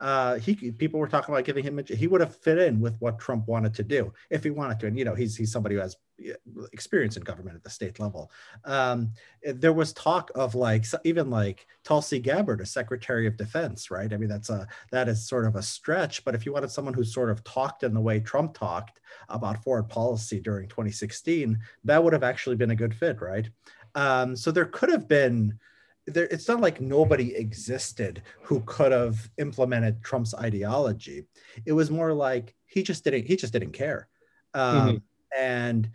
[0.00, 2.96] uh, he people were talking about giving him a, he would have fit in with
[2.98, 4.86] what Trump wanted to do if he wanted to.
[4.86, 5.96] And you know, he's he's somebody who has
[6.72, 8.30] experience in government at the state level.
[8.64, 14.12] Um, there was talk of like even like Tulsi Gabbard, a Secretary of Defense, right?
[14.12, 16.24] I mean, that's a that is sort of a stretch.
[16.24, 19.62] But if you wanted someone who sort of talked in the way Trump talked about
[19.62, 23.48] foreign policy during 2016, that would have actually been a good fit, right?
[23.94, 25.58] Um, so there could have been
[26.06, 31.24] there, it's not like nobody existed who could have implemented Trump's ideology.
[31.64, 34.08] It was more like he just didn't he just didn't care.
[34.52, 34.96] Um, mm-hmm.
[35.36, 35.90] And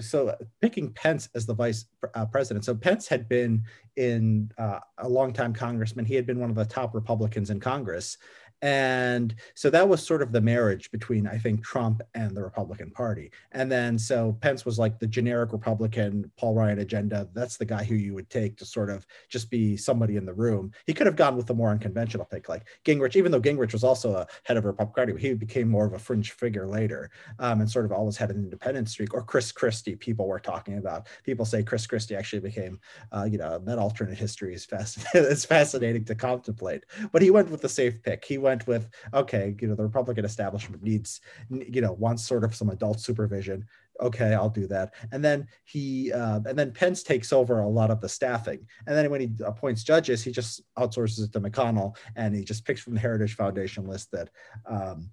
[0.00, 2.64] so picking Pence as the vice uh, president.
[2.64, 3.62] So Pence had been
[3.96, 6.04] in uh, a long time congressman.
[6.04, 8.18] He had been one of the top Republicans in Congress,
[8.64, 12.90] and so that was sort of the marriage between, I think, Trump and the Republican
[12.90, 13.30] Party.
[13.52, 17.28] And then so Pence was like the generic Republican Paul Ryan agenda.
[17.34, 20.32] That's the guy who you would take to sort of just be somebody in the
[20.32, 20.72] room.
[20.86, 23.84] He could have gone with a more unconventional pick, like Gingrich, even though Gingrich was
[23.84, 27.10] also a head of a Republican Party, he became more of a fringe figure later
[27.40, 29.12] um, and sort of always had an independent streak.
[29.12, 31.08] Or Chris Christie, people were talking about.
[31.22, 32.80] People say Chris Christie actually became,
[33.12, 34.66] uh, you know, that alternate history is
[35.14, 36.84] it's fascinating to contemplate.
[37.12, 38.24] But he went with the safe pick.
[38.24, 42.44] He went went with okay you know the republican establishment needs you know wants sort
[42.44, 43.66] of some adult supervision
[44.00, 44.92] okay, I'll do that.
[45.12, 48.66] And then he, uh, and then Pence takes over a lot of the staffing.
[48.88, 52.64] And then when he appoints judges, he just outsources it to McConnell, and he just
[52.64, 54.30] picks from the Heritage Foundation list that
[54.66, 55.10] um,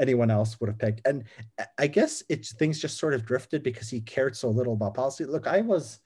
[0.00, 1.06] anyone else would have picked.
[1.06, 1.22] And
[1.78, 5.24] I guess it's things just sort of drifted because he cared so little about policy.
[5.24, 6.00] Look, I was.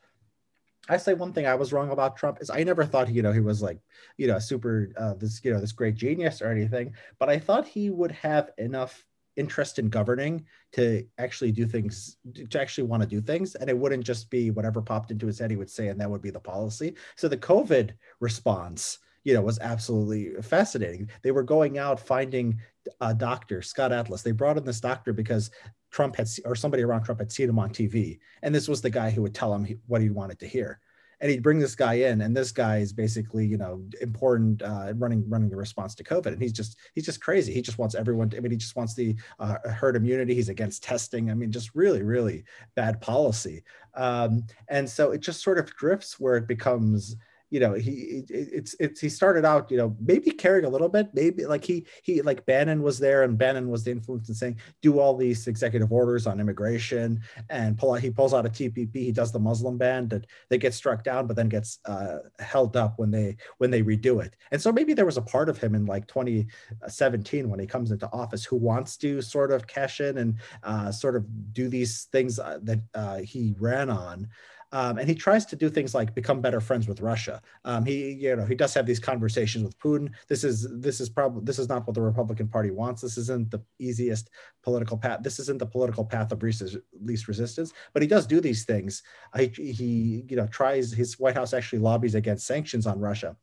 [0.88, 3.32] I say one thing I was wrong about Trump is I never thought you know
[3.32, 3.80] he was like
[4.16, 7.38] you know a super uh, this you know this great genius or anything, but I
[7.38, 9.04] thought he would have enough
[9.36, 12.16] interest in governing to actually do things
[12.50, 15.38] to actually want to do things and it wouldn't just be whatever popped into his
[15.38, 16.94] head he would say and that would be the policy.
[17.16, 21.10] So the covid response you know was absolutely fascinating.
[21.22, 22.58] They were going out finding
[23.02, 24.22] a doctor scott atlas.
[24.22, 25.50] They brought in this doctor because
[25.90, 28.90] trump had or somebody around trump had seen him on tv and this was the
[28.90, 30.80] guy who would tell him what he wanted to hear.
[31.20, 34.94] And he'd bring this guy in and this guy is basically you know important uh,
[34.96, 36.28] running running the response to covid.
[36.28, 37.52] And he's just he's just crazy.
[37.52, 40.34] He just wants everyone to, i mean he just wants the uh, herd immunity.
[40.34, 41.30] He's against testing.
[41.30, 43.62] I mean just really really bad policy.
[43.94, 47.16] Um, and so it just sort of drifts where it becomes
[47.50, 51.08] you know he it's it's he started out you know maybe caring a little bit
[51.14, 54.56] maybe like he he like bannon was there and bannon was the influence in saying
[54.82, 57.20] do all these executive orders on immigration
[57.50, 60.58] and pull out he pulls out a tpp he does the muslim ban that that
[60.58, 64.34] gets struck down but then gets uh, held up when they when they redo it.
[64.50, 67.90] And so maybe there was a part of him in like 2017 when he comes
[67.90, 72.08] into office who wants to sort of cash in and uh, sort of do these
[72.12, 74.28] things uh, that uh, he ran on
[74.72, 77.40] um, and he tries to do things like become better friends with Russia.
[77.64, 80.10] Um, he, you know, he does have these conversations with Putin.
[80.28, 83.00] This is this is probably this is not what the Republican Party wants.
[83.00, 84.30] This isn't the easiest
[84.62, 85.20] political path.
[85.22, 87.72] This isn't the political path of least resistance.
[87.94, 89.02] But he does do these things.
[89.36, 90.92] He, he you know tries.
[90.92, 93.36] His White House actually lobbies against sanctions on Russia,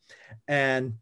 [0.47, 0.93] and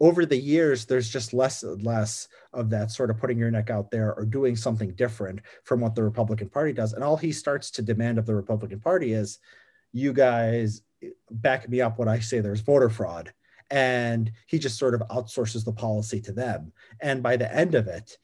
[0.00, 3.68] over the years, there's just less and less of that sort of putting your neck
[3.68, 6.94] out there or doing something different from what the Republican Party does.
[6.94, 9.38] And all he starts to demand of the Republican Party is
[9.92, 10.82] you guys
[11.30, 13.32] back me up when I say there's voter fraud.
[13.70, 16.72] And he just sort of outsources the policy to them.
[17.00, 18.18] And by the end of it,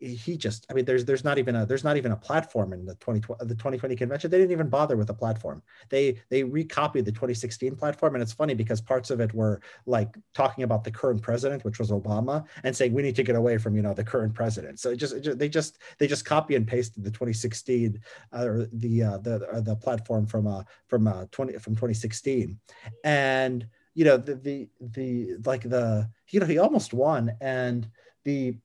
[0.00, 2.86] he just i mean there's there's not even a there's not even a platform in
[2.86, 4.30] the 2020 the 2020 convention.
[4.30, 5.62] They didn't even bother with a platform.
[5.88, 10.16] They they recopied the 2016 platform and it's funny because parts of it were like
[10.34, 13.58] talking about the current president which was obama and saying we need to get away
[13.58, 14.80] from you know the current president.
[14.80, 18.00] So it just, it just they just they just copy and pasted the 2016
[18.32, 22.58] uh, the uh, the uh, the platform from uh from uh 20 from 2016
[23.04, 27.88] and you know the the the like the you know he almost won and
[28.24, 28.56] the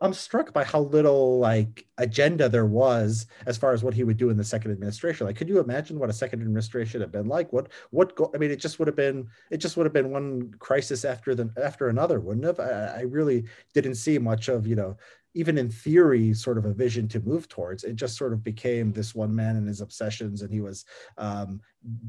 [0.00, 4.16] I'm struck by how little like agenda there was as far as what he would
[4.16, 5.26] do in the second administration.
[5.26, 7.52] Like, could you imagine what a second administration had been like?
[7.52, 10.10] What what go, I mean, it just would have been it just would have been
[10.10, 12.60] one crisis after the after another, wouldn't have?
[12.60, 13.44] I, I really
[13.74, 14.96] didn't see much of you know
[15.34, 17.84] even in theory, sort of a vision to move towards.
[17.84, 20.84] It just sort of became this one man and his obsessions, and he was
[21.16, 21.60] um,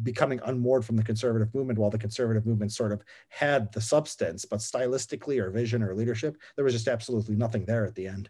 [0.04, 4.46] becoming unmoored from the conservative movement, while the conservative movement sort of had the substance,
[4.46, 8.30] but stylistically or vision or leadership, there was just absolutely nothing there at the end.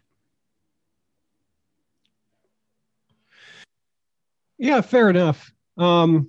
[4.58, 5.50] Yeah, fair enough.
[5.78, 6.28] Um,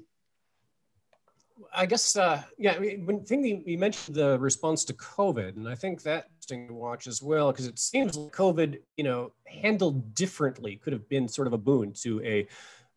[1.73, 5.67] I guess, uh, yeah, I mean, when thing you mentioned the response to COVID, and
[5.67, 9.31] I think that interesting to watch as well because it seems like COVID, you know,
[9.45, 12.47] handled differently could have been sort of a boon to a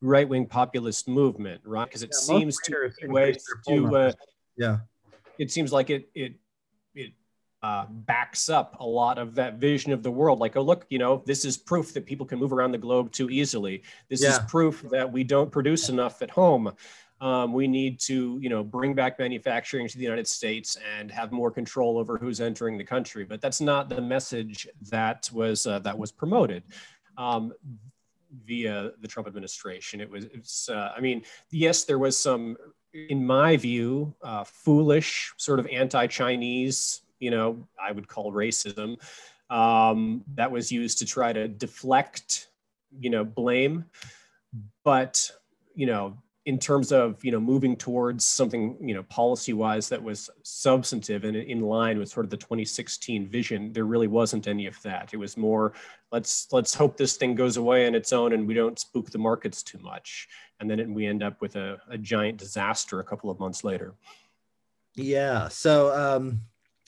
[0.01, 1.87] right-wing populist movement, right?
[1.87, 4.13] Because it yeah, seems to ways to, uh,
[4.57, 4.79] yeah,
[5.39, 6.35] it seems like it it
[6.95, 7.13] it
[7.63, 10.39] uh, backs up a lot of that vision of the world.
[10.39, 13.13] Like, oh, look, you know, this is proof that people can move around the globe
[13.13, 13.83] too easily.
[14.09, 14.31] This yeah.
[14.31, 16.73] is proof that we don't produce enough at home
[17.25, 21.33] um, we need to you know bring back manufacturing to the united states and have
[21.33, 23.25] more control over who's entering the country.
[23.25, 26.63] But that's not the message that was uh, that was promoted
[27.17, 27.53] um,
[28.45, 30.01] via the trump administration.
[30.01, 32.57] It was it's uh, i mean yes there was some
[32.93, 38.97] in my view uh, foolish sort of anti-chinese you know i would call racism
[39.51, 42.49] um, that was used to try to deflect
[42.99, 43.85] you know blame.
[44.85, 45.31] But
[45.75, 50.03] you know in terms of you know moving towards something you know policy wise that
[50.03, 54.67] was substantive and in line with sort of the 2016 vision there really wasn't any
[54.67, 55.15] of that.
[55.15, 55.73] It was more
[56.13, 59.19] let's let's hope this thing goes away on its own and we don't spook the
[59.19, 60.29] markets too much.
[60.61, 63.65] And then it, we end up with a, a giant disaster a couple of months
[63.65, 63.95] later.
[64.95, 65.49] Yeah.
[65.49, 66.41] So um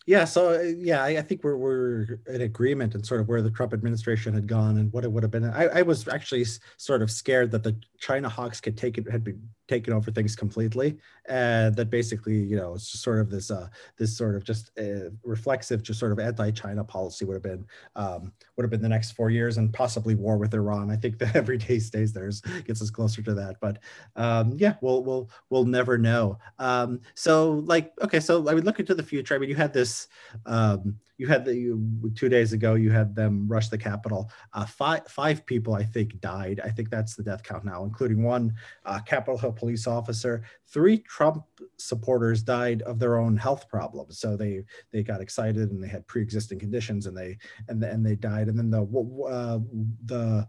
[0.06, 3.42] yeah, so uh, yeah, I, I, think we're we're in agreement and sort of where
[3.42, 5.44] the Trump administration had gone and what it would have been.
[5.44, 6.44] I, I was actually
[6.76, 10.36] sort of scared that the China hawks could take it had been taken over things
[10.36, 10.98] completely.
[11.28, 14.70] And that basically you know it's just sort of this uh this sort of just
[14.78, 18.88] uh, reflexive just sort of anti-china policy would have been um would have been the
[18.88, 20.90] next four years and possibly war with iran.
[20.90, 22.30] I think that every day stays there
[22.64, 23.56] gets us closer to that.
[23.60, 23.78] But
[24.16, 26.38] um yeah we'll we'll we'll never know.
[26.58, 29.34] Um so like okay so i would look into the future.
[29.34, 30.08] I mean you had this
[30.46, 34.30] um you had the you, two days ago you had them rush the capitol.
[34.52, 36.60] Uh, five five people i think died.
[36.64, 38.54] I think that's the death count now including one
[38.84, 40.42] uh, capitol hill police officer.
[40.66, 41.44] Three trump
[41.78, 44.18] supporters died of their own health problems.
[44.18, 47.38] So they they got excited and they had pre-existing conditions and they
[47.68, 48.48] and, and they died.
[48.48, 49.58] And then the uh,
[50.04, 50.48] the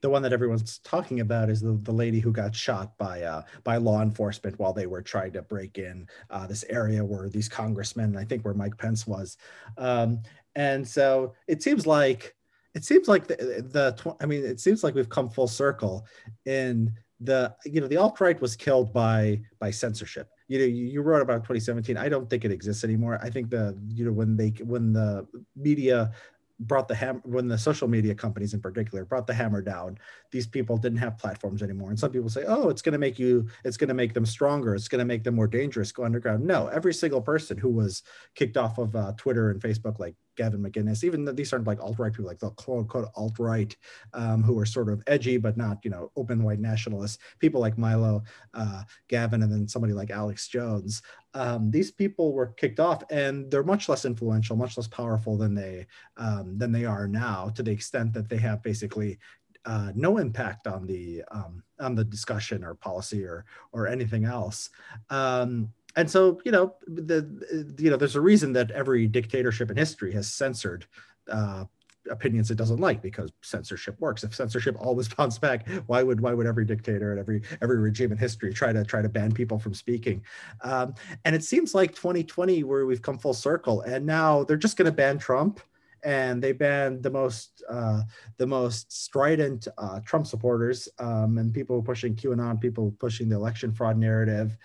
[0.00, 3.42] the one that everyone's talking about is the, the lady who got shot by uh,
[3.64, 7.48] by law enforcement while they were trying to break in uh, this area where these
[7.48, 9.36] congressmen, I think where Mike Pence was,
[9.76, 10.22] um,
[10.54, 12.34] and so it seems like
[12.74, 16.06] it seems like the, the I mean it seems like we've come full circle
[16.46, 20.28] in the you know the alt right was killed by by censorship.
[20.46, 23.18] You know you wrote about 2017 i don't think it exists anymore.
[23.22, 25.26] I think the you know when they when the
[25.56, 26.12] media
[26.60, 29.96] brought the hammer when the social media companies in particular brought the hammer down
[30.32, 31.90] these people didn't have platforms anymore.
[31.90, 34.26] And some people say oh it's going to make you it's going to make them
[34.26, 34.74] stronger.
[34.74, 35.92] It's going to make them more dangerous.
[35.92, 36.44] Go underground.
[36.44, 38.02] No every single person who was
[38.34, 41.82] kicked off of uh, twitter and facebook like Gavin McInnes, even though these aren't like
[41.82, 43.76] alt-right people, like the quote unquote alt-right,
[44.14, 47.76] um, who are sort of edgy, but not, you know, open white nationalists, people like
[47.76, 48.22] Milo,
[48.54, 51.02] uh, Gavin, and then somebody like Alex Jones.
[51.34, 55.54] Um, these people were kicked off and they're much less influential, much less powerful than
[55.54, 55.86] they,
[56.16, 59.18] um, than they are now to the extent that they have basically
[59.64, 64.70] uh, no impact on the um, on the discussion or policy or or anything else.
[65.10, 69.76] Um, and so you know the you know there's a reason that every dictatorship in
[69.76, 70.86] history has censored
[71.30, 71.64] uh,
[72.10, 74.24] opinions it doesn't like because censorship works.
[74.24, 78.12] If censorship always bounce back why would why would every dictator and every every regime
[78.12, 80.22] in history try to try to ban people from speaking?
[80.62, 84.76] Um, and it seems like 2020 where we've come full circle and now they're just
[84.76, 85.60] going to ban trump
[86.02, 88.02] and they banned the most uh,
[88.36, 93.72] the most strident uh, Trump supporters um, and people pushing QAnon, people pushing the election
[93.72, 94.56] fraud narrative.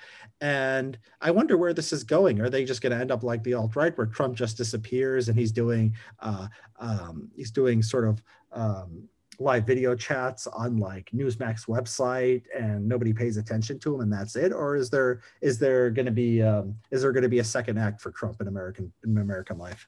[0.42, 2.42] And I wonder where this is going.
[2.42, 5.30] Are they just going to end up like the alt right, where Trump just disappears
[5.30, 6.48] and he's doing uh,
[6.80, 8.22] um, he's doing sort of
[8.52, 9.08] um,
[9.40, 14.36] live video chats on like Newsmax website and nobody pays attention to him and that's
[14.36, 17.40] it or is there is there going to be um, is there going to be
[17.40, 19.88] a second act for Trump in American in American life?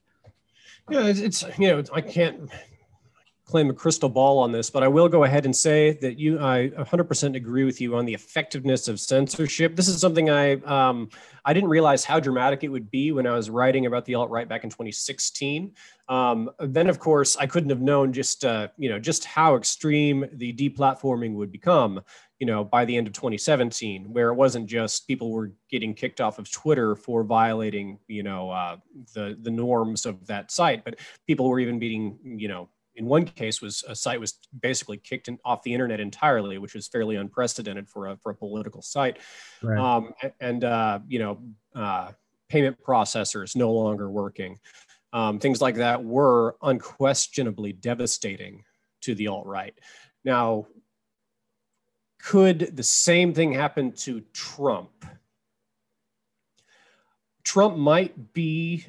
[0.90, 2.50] Yeah, it's, it's you know I can't
[3.46, 6.40] claim a crystal ball on this, but I will go ahead and say that you,
[6.40, 9.76] I 100% agree with you on the effectiveness of censorship.
[9.76, 11.10] This is something I, um,
[11.46, 14.32] I didn't realize how dramatic it would be when I was writing about the alt
[14.32, 15.74] right back in 2016.
[16.10, 20.26] Um, then, of course, I couldn't have known just, uh, you know, just how extreme
[20.34, 22.02] the deplatforming would become.
[22.40, 26.20] You know, by the end of 2017, where it wasn't just people were getting kicked
[26.20, 28.78] off of Twitter for violating, you know, uh,
[29.14, 33.26] the the norms of that site, but people were even being, you know, in one
[33.26, 37.16] case was a site was basically kicked in, off the internet entirely, which was fairly
[37.18, 39.18] unprecedented for a, for a political site.
[39.62, 39.78] Right.
[39.78, 41.40] Um, and, uh, you know,
[41.76, 42.12] uh,
[42.50, 44.60] payment processors no longer working.
[45.14, 48.64] Um, things like that were unquestionably devastating
[49.02, 49.78] to the alt-right.
[50.24, 50.68] Now,
[52.26, 55.06] could the same thing happen to Trump?
[57.44, 58.84] Trump might be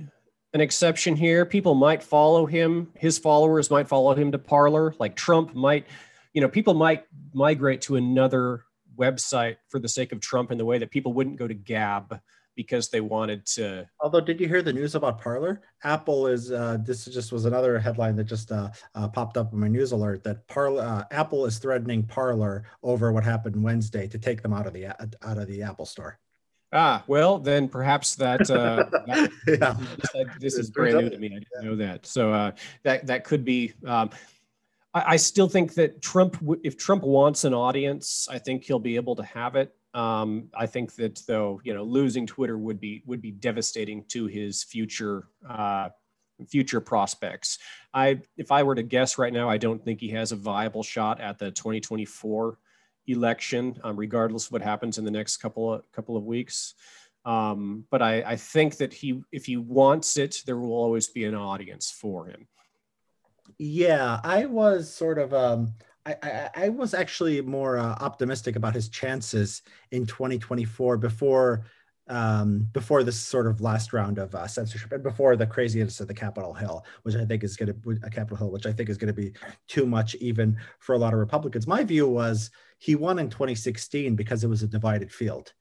[0.55, 1.45] an exception here.
[1.45, 2.91] People might follow him.
[2.95, 4.95] His followers might follow him to Parler.
[4.99, 5.87] Like Trump might,
[6.32, 8.62] you know, people might migrate to another
[8.99, 12.18] website for the sake of Trump in the way that people wouldn't go to Gab
[12.57, 13.89] because they wanted to.
[14.01, 15.61] Although, did you hear the news about Parler?
[15.85, 16.51] Apple is.
[16.51, 19.93] Uh, this just was another headline that just uh, uh, popped up in my news
[19.93, 24.53] alert that Parler, uh, Apple is threatening Parler over what happened Wednesday to take them
[24.53, 26.19] out of the out of the Apple Store.
[26.73, 29.77] Ah, well, then perhaps that, uh, that yeah.
[30.41, 31.29] this, is brand new to me.
[31.29, 32.07] I didn't know that.
[32.07, 32.53] So uh,
[32.83, 33.73] that that could be.
[33.87, 34.11] Um,
[34.93, 38.97] I, I, still think that Trump, if Trump wants an audience, I think he'll be
[38.97, 39.75] able to have it.
[39.97, 44.27] Um, I think that though, you know, losing Twitter would be would be devastating to
[44.27, 45.89] his future uh,
[46.49, 47.59] future prospects.
[47.95, 50.83] I, if I were to guess right now, I don't think he has a viable
[50.83, 52.59] shot at the 2024
[53.07, 56.75] election, um, regardless of what happens in the next couple of couple of weeks.
[57.25, 61.25] Um, but I, I, think that he, if he wants it, there will always be
[61.25, 62.47] an audience for him.
[63.59, 65.33] Yeah, I was sort of.
[65.33, 65.73] Um,
[66.07, 71.65] I, I, I was actually more uh, optimistic about his chances in 2024 before
[72.09, 76.07] um, before this sort of last round of uh, censorship and before the craziness of
[76.07, 78.89] the Capitol Hill, which I think is going to a Capitol Hill, which I think
[78.89, 79.33] is going to be
[79.67, 81.67] too much even for a lot of Republicans.
[81.67, 85.53] My view was he won in 2016 because it was a divided field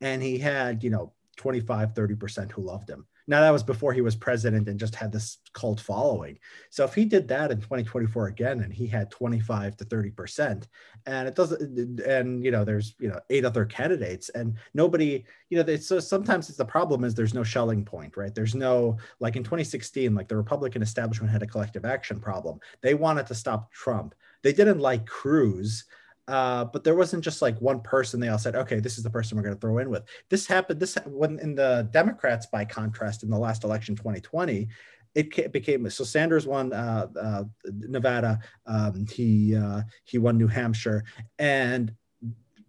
[0.00, 4.00] and he had you know 25 30% who loved him now that was before he
[4.00, 6.38] was president and just had this cult following.
[6.70, 10.64] So if he did that in 2024 again and he had 25 to 30%
[11.06, 15.62] and it doesn't and you know there's you know eight other candidates and nobody you
[15.62, 18.34] know so sometimes it's the problem is there's no Schelling point right?
[18.34, 22.58] There's no like in 2016 like the republican establishment had a collective action problem.
[22.80, 24.14] They wanted to stop trump.
[24.42, 25.84] They didn't like cruz
[26.28, 28.20] uh, but there wasn't just like one person.
[28.20, 30.46] They all said, "Okay, this is the person we're going to throw in with." This
[30.46, 30.78] happened.
[30.78, 34.68] This when in the Democrats, by contrast, in the last election, 2020,
[35.14, 38.38] it became so Sanders won uh, uh, Nevada.
[38.66, 41.04] Um, he uh, he won New Hampshire,
[41.38, 41.94] and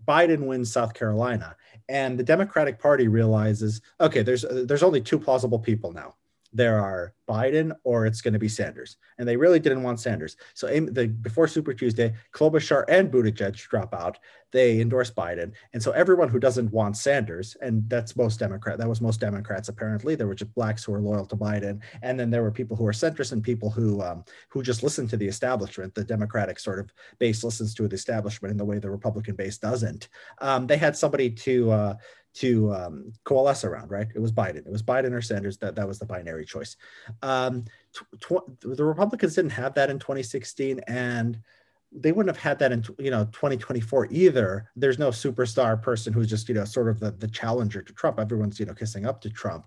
[0.07, 1.55] Biden wins South Carolina.
[1.89, 6.15] And the Democratic Party realizes, okay, there's there's only two plausible people now
[6.51, 8.97] there are Biden or it's going to be Sanders.
[9.17, 10.35] And they really didn't want Sanders.
[10.55, 14.17] So the, before Super Tuesday, Klobuchar and Buttigieg drop out.
[14.51, 15.51] They endorse Biden.
[15.73, 19.69] And so everyone who doesn't want Sanders, and that's most Democrat, that was most Democrats
[19.69, 20.15] apparently.
[20.15, 21.81] There were just blacks who were loyal to Biden.
[22.01, 25.07] And then there were people who were centrist and people who um, who just listen
[25.09, 25.93] to the establishment.
[25.93, 29.59] The Democratic sort of base listens to the establishment in the way the Republican base
[29.59, 30.09] doesn't.
[30.39, 31.93] Um, they had somebody to uh,
[32.35, 34.07] to um, coalesce around, right?
[34.13, 34.57] It was Biden.
[34.57, 35.57] It was Biden or Sanders.
[35.57, 36.77] That that was the binary choice.
[37.21, 37.65] Um,
[38.19, 41.39] tw- the Republicans didn't have that in 2016, and
[41.91, 44.69] they wouldn't have had that in you know 2024 either.
[44.75, 48.19] There's no superstar person who's just you know sort of the, the challenger to Trump.
[48.19, 49.65] Everyone's you know kissing up to Trump.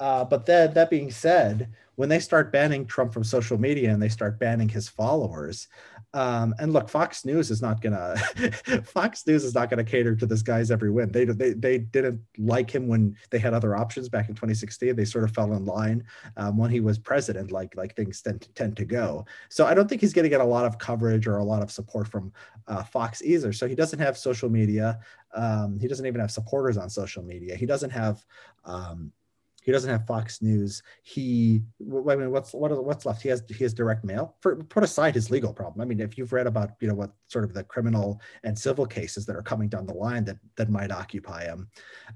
[0.00, 1.70] Uh, but then that being said,
[2.00, 5.68] when they start banning Trump from social media and they start banning his followers,
[6.14, 8.16] um, and look, Fox News is not gonna
[8.84, 11.12] Fox News is not gonna cater to this guy's every win.
[11.12, 14.96] They, they they didn't like him when they had other options back in 2016.
[14.96, 16.02] They sort of fell in line
[16.38, 19.26] um, when he was president, like like things tend to, tend to go.
[19.50, 21.70] So I don't think he's to get a lot of coverage or a lot of
[21.70, 22.32] support from
[22.66, 23.52] uh, Fox either.
[23.52, 25.00] So he doesn't have social media.
[25.34, 27.56] Um, he doesn't even have supporters on social media.
[27.56, 28.24] He doesn't have
[28.64, 29.12] um,
[29.60, 30.82] he doesn't have Fox News.
[31.02, 33.22] He, I mean, what's what, what's left?
[33.22, 34.36] He has he has direct mail.
[34.40, 35.80] For put aside his legal problem.
[35.80, 38.86] I mean, if you've read about you know what sort of the criminal and civil
[38.86, 41.68] cases that are coming down the line that that might occupy him,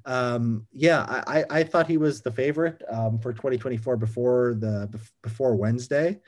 [0.07, 4.89] um, yeah, I I thought he was the favorite um, for 2024 before the
[5.23, 6.21] before Wednesday.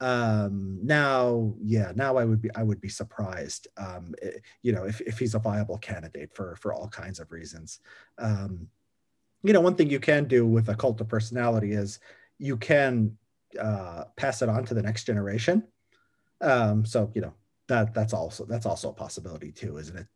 [0.00, 4.84] Um, now, yeah, now I would be I would be surprised, um, eh, you know,
[4.84, 7.80] if if he's a viable candidate for for all kinds of reasons.
[8.18, 8.68] Um,
[9.42, 11.98] you know, one thing you can do with a cult of personality is
[12.38, 13.16] you can
[13.58, 15.64] uh, pass it on to the next generation.
[16.40, 17.34] Um, so you know
[17.68, 20.06] that that's also that's also a possibility too, isn't it?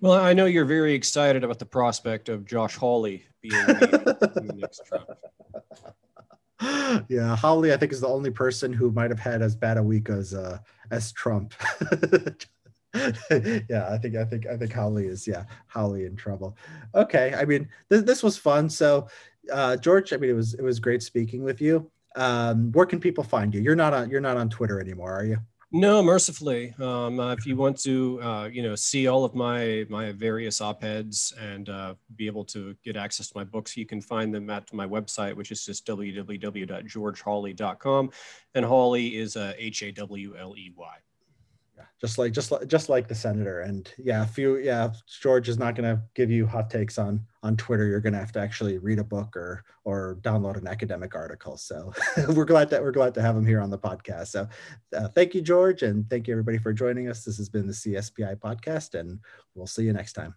[0.00, 4.82] Well, I know you're very excited about the prospect of Josh Hawley being the next
[4.86, 5.08] Trump.
[7.08, 9.82] Yeah, Hawley, I think, is the only person who might have had as bad a
[9.82, 10.58] week as uh,
[10.90, 11.54] as Trump.
[12.94, 16.56] yeah, I think I think I think Hawley is yeah Hawley in trouble.
[16.94, 18.70] Okay, I mean th- this was fun.
[18.70, 19.08] So
[19.52, 21.90] uh, George, I mean it was it was great speaking with you.
[22.16, 23.60] Um, where can people find you?
[23.60, 25.36] You're not on you're not on Twitter anymore, are you?
[25.70, 26.74] No, mercifully.
[26.80, 30.62] Um, uh, if you want to, uh, you know, see all of my my various
[30.62, 34.48] op-eds and uh, be able to get access to my books, you can find them
[34.48, 38.10] at my website, which is just www.georgehawley.com.
[38.54, 40.96] And Hawley is H A W L E Y
[41.78, 43.60] yeah, just like just like just like the senator.
[43.60, 47.24] And yeah, if you yeah, George is not going to give you hot takes on
[47.42, 47.86] on Twitter.
[47.86, 51.56] You're going to have to actually read a book or or download an academic article.
[51.56, 51.92] So
[52.34, 54.28] we're glad that we're glad to have him here on the podcast.
[54.28, 54.48] So
[54.96, 57.24] uh, thank you, George, and thank you everybody for joining us.
[57.24, 59.20] This has been the CSPI podcast, and
[59.54, 60.34] we'll see you next time.